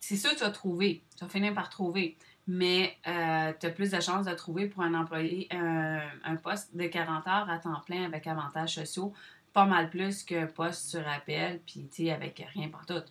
c'est 0.00 0.16
sûr 0.16 0.30
que 0.30 0.38
tu 0.38 0.44
vas 0.44 0.50
trouver. 0.50 1.02
Tu 1.16 1.24
vas 1.24 1.30
finir 1.30 1.54
par 1.54 1.68
trouver. 1.68 2.16
Mais 2.48 2.96
euh, 3.06 3.52
tu 3.60 3.66
as 3.66 3.70
plus 3.70 3.92
de 3.92 4.00
chances 4.00 4.26
de 4.26 4.34
trouver 4.34 4.66
pour 4.66 4.82
un 4.82 4.94
employé 4.94 5.48
un 5.52 6.36
poste 6.42 6.74
de 6.74 6.88
40 6.88 7.28
heures 7.28 7.48
à 7.48 7.58
temps 7.58 7.80
plein 7.86 8.04
avec 8.04 8.26
avantages 8.26 8.74
sociaux, 8.74 9.12
pas 9.52 9.66
mal 9.66 9.90
plus 9.90 10.22
qu'un 10.22 10.46
poste 10.46 10.90
sur 10.90 11.06
appel, 11.08 11.60
puis 11.66 11.88
tu 11.92 12.10
avec 12.10 12.46
rien 12.54 12.68
pour 12.68 12.86
tout 12.86 13.02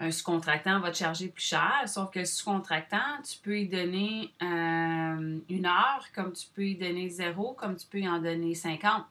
un 0.00 0.10
sous-contractant 0.10 0.80
va 0.80 0.90
te 0.90 0.96
charger 0.96 1.28
plus 1.28 1.44
cher, 1.44 1.82
sauf 1.86 2.10
que 2.10 2.24
sous-contractant, 2.24 3.20
tu 3.22 3.38
peux 3.38 3.58
y 3.60 3.68
donner 3.68 4.32
euh, 4.42 5.38
une 5.48 5.66
heure, 5.66 6.06
comme 6.14 6.32
tu 6.32 6.46
peux 6.54 6.64
y 6.64 6.74
donner 6.74 7.10
zéro, 7.10 7.52
comme 7.52 7.76
tu 7.76 7.86
peux 7.86 8.00
y 8.00 8.08
en 8.08 8.18
donner 8.18 8.54
50. 8.54 9.04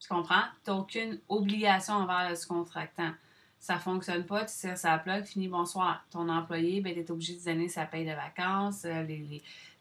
Tu 0.00 0.08
comprends? 0.08 0.44
Tu 0.64 0.70
n'as 0.70 0.76
aucune 0.76 1.20
obligation 1.28 1.94
envers 1.94 2.30
le 2.30 2.34
sous-contractant. 2.34 3.12
Ça 3.58 3.74
ne 3.74 3.80
fonctionne 3.80 4.24
pas, 4.24 4.46
tu 4.46 4.54
sers 4.54 4.78
sa 4.78 4.96
plug, 4.98 5.24
fini, 5.24 5.48
bonsoir. 5.48 6.02
Ton 6.10 6.30
employé, 6.30 6.80
ben, 6.80 6.94
tu 6.94 7.00
es 7.00 7.10
obligé 7.10 7.36
de 7.36 7.44
donner 7.44 7.68
sa 7.68 7.84
paye 7.84 8.06
de 8.06 8.12
vacances, 8.12 8.86
euh, 8.86 9.04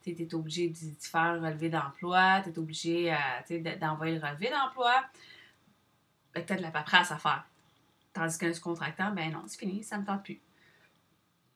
tu 0.03 0.11
es 0.11 0.35
obligé 0.35 0.69
de, 0.69 0.75
faire 0.99 1.21
un 1.21 1.39
relevé 1.39 1.69
d'emploi, 1.69 2.41
tu 2.43 2.49
es 2.49 2.59
obligé 2.59 3.13
euh, 3.13 3.75
d'envoyer 3.79 4.17
le 4.17 4.25
relevé 4.25 4.49
d'emploi. 4.49 4.93
Ben, 6.33 6.45
tu 6.45 6.53
as 6.53 6.55
de 6.57 6.61
la 6.61 6.71
paperasse 6.71 7.11
à 7.11 7.17
faire. 7.17 7.45
Tandis 8.13 8.37
qu'un 8.37 8.53
sous-contractant, 8.53 9.11
ben 9.11 9.31
non, 9.31 9.43
c'est 9.47 9.59
fini, 9.59 9.83
ça 9.83 9.97
me 9.97 10.05
tente 10.05 10.23
plus. 10.23 10.39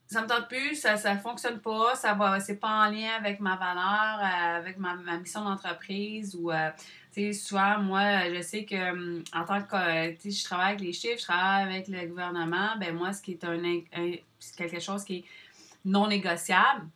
Ça 0.07 0.21
me 0.21 0.27
tente 0.27 0.47
plus, 0.47 0.75
ça 0.75 0.95
ne 1.13 1.19
fonctionne 1.19 1.60
pas, 1.60 1.93
ça 1.95 2.13
va, 2.13 2.39
c'est 2.39 2.55
pas 2.55 2.88
en 2.88 2.89
lien 2.89 3.10
avec 3.17 3.41
ma 3.41 3.57
valeur, 3.57 4.19
euh, 4.21 4.57
avec 4.57 4.77
ma, 4.77 4.95
mission 5.17 5.43
d'entreprise 5.43 6.33
ou, 6.33 6.49
euh, 6.49 6.69
tu 7.12 7.21
sais, 7.21 7.33
souvent, 7.33 7.79
moi, 7.79 8.33
je 8.33 8.41
sais 8.41 8.63
que 8.63 8.91
hum, 8.91 9.23
en 9.33 9.43
tant 9.43 9.62
que, 9.62 9.75
euh, 9.75 10.15
je 10.23 10.43
travaille 10.45 10.75
avec 10.75 10.79
les 10.79 10.93
chiffres, 10.93 11.19
je 11.19 11.25
travaille 11.25 11.63
avec 11.63 11.89
le 11.89 12.07
gouvernement, 12.07 12.77
ben 12.79 12.95
moi, 12.95 13.12
ce 13.12 13.21
qui 13.21 13.33
est 13.33 13.43
un, 13.43 13.57
quelque 14.55 14.79
chose 14.79 15.03
qui 15.03 15.17
est 15.17 15.25
non 15.83 16.07
négociable, 16.07 16.88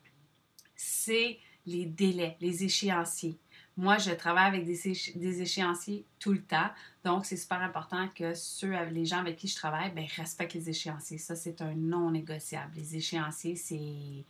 c'est 0.81 1.37
les 1.67 1.85
délais, 1.85 2.35
les 2.41 2.63
échéanciers. 2.63 3.37
Moi, 3.77 3.99
je 3.99 4.11
travaille 4.11 4.47
avec 4.47 4.65
des, 4.65 5.41
échéanciers 5.41 6.05
tout 6.19 6.33
le 6.33 6.41
temps. 6.41 6.69
Donc, 7.03 7.25
c'est 7.25 7.37
super 7.37 7.61
important 7.61 8.07
que 8.15 8.33
ceux, 8.33 8.73
les 8.85 9.05
gens 9.05 9.19
avec 9.19 9.37
qui 9.37 9.47
je 9.47 9.55
travaille, 9.55 9.91
ben, 9.91 10.05
respectent 10.17 10.55
les 10.55 10.69
échéanciers. 10.69 11.19
Ça, 11.19 11.35
c'est 11.35 11.61
un 11.61 11.75
non 11.75 12.09
négociable. 12.09 12.71
Les 12.75 12.95
échéanciers, 12.95 13.55
c'est. 13.55 14.25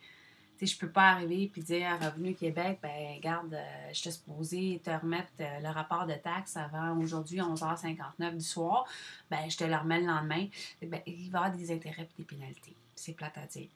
Je 0.63 0.77
peux 0.77 0.91
pas 0.91 1.09
arriver 1.09 1.51
et 1.55 1.61
dire 1.61 1.97
Revenu 1.99 2.35
Québec, 2.35 2.77
ben 2.83 3.19
garde, 3.19 3.55
euh, 3.55 3.89
je 3.93 4.03
t'ai 4.03 4.11
supposé 4.11 4.79
te 4.83 4.91
remettre 4.91 5.31
euh, 5.39 5.59
le 5.59 5.69
rapport 5.69 6.05
de 6.05 6.13
taxe 6.13 6.55
avant 6.55 6.95
aujourd'hui, 6.99 7.39
11h59 7.39 8.37
du 8.37 8.45
soir. 8.45 8.85
Ben, 9.31 9.49
je 9.49 9.57
te 9.57 9.63
le 9.63 9.75
remets 9.75 10.01
le 10.01 10.05
lendemain. 10.05 10.45
Ben, 10.83 11.01
il 11.07 11.31
va 11.31 11.39
y 11.39 11.45
avoir 11.45 11.51
des 11.51 11.71
intérêts 11.71 12.03
et 12.03 12.15
des 12.15 12.25
pénalités. 12.25 12.75
C'est 12.93 13.13
plate 13.13 13.39
à 13.39 13.47
dire. 13.47 13.69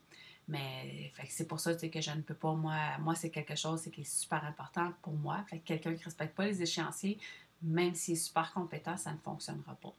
Mais 0.48 1.12
c'est 1.28 1.48
pour 1.48 1.60
ça 1.60 1.74
que 1.74 2.02
je 2.02 2.12
ne 2.12 2.22
peux 2.22 2.36
pas, 2.36 2.54
moi, 2.54 2.98
moi 3.00 3.16
c'est 3.16 3.30
quelque 3.32 3.56
chose 3.56 3.90
qui 3.92 4.02
est 4.02 4.04
super 4.04 4.44
important 4.46 4.94
pour 5.02 5.14
moi. 5.14 5.44
Fait 5.50 5.60
que 5.60 5.66
quelqu'un 5.66 5.94
qui 5.94 6.02
ne 6.02 6.06
respecte 6.06 6.36
pas 6.36 6.46
les 6.46 6.62
échéanciers, 6.62 7.18
même 7.62 7.96
s'il 7.96 8.14
est 8.14 8.18
super 8.18 8.54
compétent, 8.54 8.96
ça 8.98 9.12
ne 9.12 9.18
fonctionnera 9.18 9.76
pas. 9.76 9.94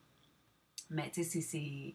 Mais 0.91 1.11
tu 1.11 1.25
sais, 1.25 1.41
c'est. 1.41 1.95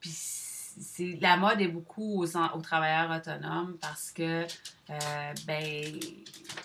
Puis 0.00 1.18
la 1.20 1.36
mode 1.36 1.60
est 1.60 1.68
beaucoup 1.68 2.22
aux, 2.22 2.60
travailleurs 2.60 3.10
autonomes 3.10 3.76
parce 3.80 4.10
que, 4.10 4.44
euh, 4.90 5.34
ben, 5.46 6.00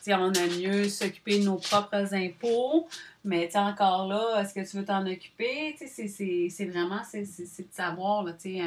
on 0.07 0.33
a 0.33 0.47
mieux 0.47 0.87
s'occuper 0.89 1.39
de 1.39 1.45
nos 1.45 1.57
propres 1.57 2.13
impôts, 2.13 2.87
mais 3.23 3.55
encore 3.55 4.07
là, 4.07 4.41
est-ce 4.41 4.53
que 4.53 4.69
tu 4.69 4.77
veux 4.77 4.85
t'en 4.85 5.05
occuper? 5.05 5.75
C'est 5.77 6.65
vraiment, 6.65 7.01
c'est 7.03 7.21
de 7.23 7.73
savoir, 7.73 8.25
tu 8.37 8.57
sais, 8.57 8.61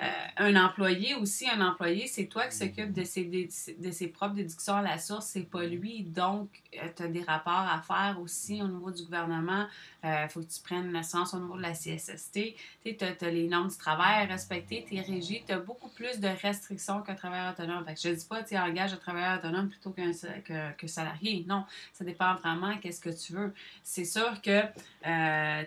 euh, 0.00 0.06
un 0.36 0.54
employé 0.54 1.16
aussi, 1.16 1.48
un 1.50 1.60
employé, 1.60 2.06
c'est 2.06 2.26
toi 2.26 2.46
qui 2.46 2.56
s'occupe 2.56 2.92
de 2.92 3.02
ses, 3.02 3.24
de 3.24 3.90
ses 3.90 4.06
propres 4.06 4.34
déductions 4.34 4.76
à 4.76 4.82
la 4.82 4.96
source, 4.96 5.26
c'est 5.26 5.50
pas 5.50 5.64
lui. 5.64 6.04
Donc, 6.04 6.50
euh, 6.76 6.86
tu 6.94 7.02
as 7.02 7.08
des 7.08 7.22
rapports 7.22 7.52
à 7.52 7.82
faire 7.82 8.20
aussi 8.20 8.62
au 8.62 8.68
niveau 8.68 8.92
du 8.92 9.02
gouvernement. 9.02 9.66
Il 10.04 10.08
euh, 10.08 10.28
faut 10.28 10.40
que 10.40 10.46
tu 10.46 10.60
prennes 10.62 10.90
une 10.90 10.96
assurance 10.96 11.34
au 11.34 11.40
niveau 11.40 11.56
de 11.56 11.62
la 11.62 11.72
CSST. 11.72 12.54
Tu 12.84 12.96
as, 13.00 13.30
les 13.30 13.48
normes 13.48 13.68
du 13.68 13.76
travail 13.76 14.22
à 14.22 14.26
respecter, 14.26 14.84
tu 14.88 14.94
es 14.94 15.00
régi, 15.00 15.42
tu 15.44 15.52
as 15.52 15.58
beaucoup 15.58 15.88
plus 15.88 16.20
de 16.20 16.28
restrictions 16.28 17.02
qu'un 17.02 17.16
travailleur 17.16 17.52
autonome. 17.52 17.84
Fait 17.84 17.94
que 17.94 18.00
je 18.00 18.08
ne 18.10 18.14
dis 18.14 18.26
pas 18.26 18.44
tu 18.44 18.56
engages 18.56 18.92
un 18.92 18.98
travailleur 18.98 19.38
autonome 19.38 19.68
plutôt 19.68 19.90
qu'un 19.90 20.12
que, 20.12 20.86
salarié. 20.86 21.44
Non, 21.48 21.64
ça 21.92 22.04
dépend 22.04 22.36
vraiment 22.36 22.78
qu'est-ce 22.78 23.00
que 23.00 23.10
tu 23.10 23.32
veux. 23.32 23.52
C'est 23.82 24.04
sûr 24.04 24.40
que 24.42 24.62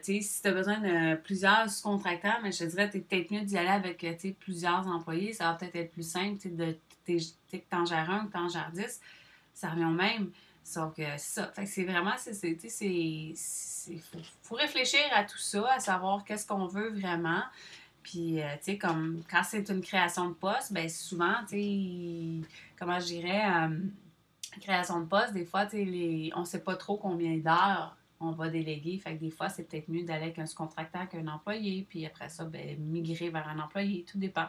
si 0.02 0.42
tu 0.42 0.48
as 0.48 0.54
besoin 0.54 0.80
de 0.80 1.16
plusieurs 1.16 1.70
sous-contractants, 1.70 2.40
mais 2.42 2.54
je 2.54 2.64
dirais, 2.64 2.90
tu 2.90 2.98
es 2.98 3.02
peut-être 3.02 3.32
mieux 3.32 3.42
d'y 3.42 3.58
aller 3.58 3.68
avec 3.68 4.01
plusieurs 4.40 4.88
employés, 4.88 5.34
ça 5.34 5.46
va 5.46 5.54
peut-être 5.56 5.76
être 5.76 5.92
plus 5.92 6.10
simple 6.10 6.38
de 6.56 6.78
que 7.06 7.58
t'en 7.70 7.86
gères 7.86 8.10
un, 8.10 8.28
que 8.28 8.34
t'en 8.34 8.48
gères 8.48 8.72
dix, 8.72 9.00
ça 9.54 9.70
revient 9.70 9.86
au 9.86 9.90
même. 9.90 10.32
Sauf 10.64 10.94
que 10.96 11.18
ça. 11.18 11.52
c'est 11.66 11.84
vraiment, 11.84 12.14
c'est, 12.18 12.58
il 13.90 14.02
faut, 14.44 14.56
réfléchir 14.56 15.02
à 15.12 15.24
tout 15.24 15.38
ça, 15.38 15.74
à 15.74 15.80
savoir 15.80 16.24
qu'est-ce 16.24 16.46
qu'on 16.46 16.68
veut 16.68 16.90
vraiment. 16.92 17.42
Puis, 18.04 18.42
euh, 18.42 18.48
tu 18.58 18.72
sais, 18.72 18.78
comme 18.78 19.24
quand 19.30 19.44
c'est 19.44 19.70
une 19.70 19.82
création 19.82 20.30
de 20.30 20.34
poste, 20.34 20.72
ben 20.72 20.88
souvent, 20.88 21.36
tu 21.48 21.58
sais, 21.58 22.48
comment 22.80 23.00
je 23.00 23.06
dirais, 23.06 23.44
euh, 23.46 23.80
création 24.60 25.02
de 25.02 25.06
poste, 25.06 25.34
des 25.34 25.46
fois, 25.46 25.66
tu 25.66 25.84
sais, 25.84 26.32
on 26.36 26.46
sait 26.46 26.64
pas 26.64 26.76
trop 26.76 26.98
combien 26.98 27.38
d'heures 27.38 27.98
on 28.22 28.32
va 28.32 28.50
déléguer. 28.50 28.98
Fait 29.00 29.16
que 29.16 29.20
des 29.20 29.32
fois, 29.32 29.50
c'est 29.50 29.64
peut-être 29.64 29.90
mieux 29.90 30.04
d'aller 30.04 30.24
avec 30.24 30.40
un 30.40 30.46
sous-contractant 30.46 31.08
qu'un 31.08 31.28
employé, 31.28 31.86
puis 31.90 32.06
après 32.06 32.30
ça, 32.30 32.46
ben, 32.46 32.78
migrer 32.80 33.30
vers 33.30 33.48
un 33.48 33.60
employé. 33.60 34.06
Tout 34.10 34.18
dépend. 34.18 34.46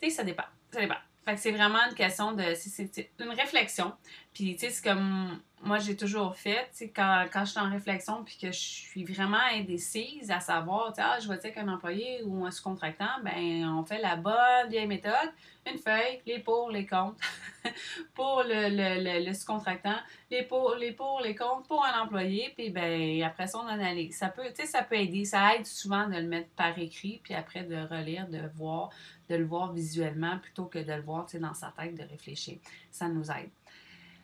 Tu 0.00 0.08
sais, 0.08 0.16
ça 0.16 0.24
dépend. 0.24 0.44
Ça 0.70 0.80
dépend. 0.80 0.96
Fait 1.24 1.34
que 1.34 1.40
c'est 1.40 1.52
vraiment 1.52 1.78
une 1.88 1.94
question 1.94 2.32
de. 2.32 2.54
C'est 2.54 3.10
une 3.20 3.28
réflexion. 3.30 3.92
Puis, 4.38 4.54
tu 4.54 4.60
sais, 4.60 4.70
c'est 4.70 4.84
comme 4.84 5.40
moi, 5.62 5.80
j'ai 5.80 5.96
toujours 5.96 6.36
fait, 6.36 6.68
tu 6.70 6.76
sais, 6.76 6.92
quand, 6.94 7.26
quand 7.32 7.44
je 7.44 7.50
suis 7.50 7.58
en 7.58 7.68
réflexion 7.68 8.22
puis 8.22 8.38
que 8.40 8.52
je 8.52 8.58
suis 8.60 9.02
vraiment 9.02 9.40
indécise 9.52 10.30
à 10.30 10.38
savoir, 10.38 10.92
tu 10.92 10.96
sais, 10.96 11.02
ah, 11.04 11.18
je 11.20 11.28
vais 11.28 11.36
dire 11.38 11.52
qu'un 11.52 11.66
employé 11.66 12.22
ou 12.22 12.46
un 12.46 12.52
sous-contractant, 12.52 13.20
ben 13.24 13.68
on 13.68 13.84
fait 13.84 14.00
la 14.00 14.14
bonne 14.14 14.70
vieille 14.70 14.86
méthode, 14.86 15.32
une 15.68 15.78
feuille, 15.78 16.20
les 16.24 16.38
pour, 16.38 16.70
les 16.70 16.86
contre, 16.86 17.16
pour 18.14 18.44
le, 18.46 18.68
le, 18.70 19.26
le, 19.26 19.34
sous-contractant, 19.34 19.96
les 20.30 20.44
pour, 20.44 20.76
les 20.76 20.92
pour, 20.92 21.20
les 21.20 21.34
contre 21.34 21.66
pour 21.66 21.84
un 21.84 22.02
employé, 22.02 22.52
puis 22.56 22.70
ben 22.70 23.20
après 23.24 23.48
ça, 23.48 23.58
on 23.58 23.66
analyse. 23.66 24.16
Ça 24.16 24.28
peut, 24.28 24.46
tu 24.50 24.62
sais, 24.62 24.66
ça 24.66 24.84
peut 24.84 24.94
aider, 24.94 25.24
ça 25.24 25.56
aide 25.56 25.66
souvent 25.66 26.06
de 26.06 26.14
le 26.14 26.28
mettre 26.28 26.50
par 26.50 26.78
écrit, 26.78 27.20
puis 27.24 27.34
après 27.34 27.64
de 27.64 27.74
relire, 27.74 28.28
de 28.28 28.42
voir, 28.54 28.90
de 29.28 29.34
le 29.34 29.44
voir 29.44 29.72
visuellement 29.72 30.38
plutôt 30.38 30.66
que 30.66 30.78
de 30.78 30.92
le 30.92 31.02
voir, 31.02 31.26
tu 31.26 31.32
sais, 31.32 31.38
dans 31.40 31.54
sa 31.54 31.74
tête, 31.76 31.96
de 31.96 32.04
réfléchir. 32.04 32.58
Ça 32.92 33.08
nous 33.08 33.28
aide. 33.32 33.50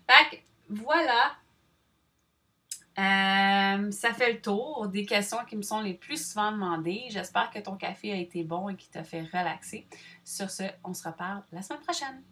Fait 0.08 0.42
voilà. 0.68 1.36
Euh, 2.96 3.90
ça 3.90 4.14
fait 4.14 4.32
le 4.32 4.40
tour 4.40 4.86
des 4.88 5.04
questions 5.04 5.38
qui 5.48 5.56
me 5.56 5.62
sont 5.62 5.80
les 5.80 5.94
plus 5.94 6.30
souvent 6.30 6.52
demandées. 6.52 7.06
J'espère 7.10 7.50
que 7.50 7.58
ton 7.58 7.76
café 7.76 8.12
a 8.12 8.16
été 8.16 8.44
bon 8.44 8.68
et 8.68 8.76
qu'il 8.76 8.90
t'a 8.90 9.02
fait 9.02 9.22
relaxer. 9.22 9.86
Sur 10.24 10.50
ce, 10.50 10.64
on 10.84 10.94
se 10.94 11.08
reparle 11.08 11.42
la 11.52 11.62
semaine 11.62 11.80
prochaine. 11.80 12.22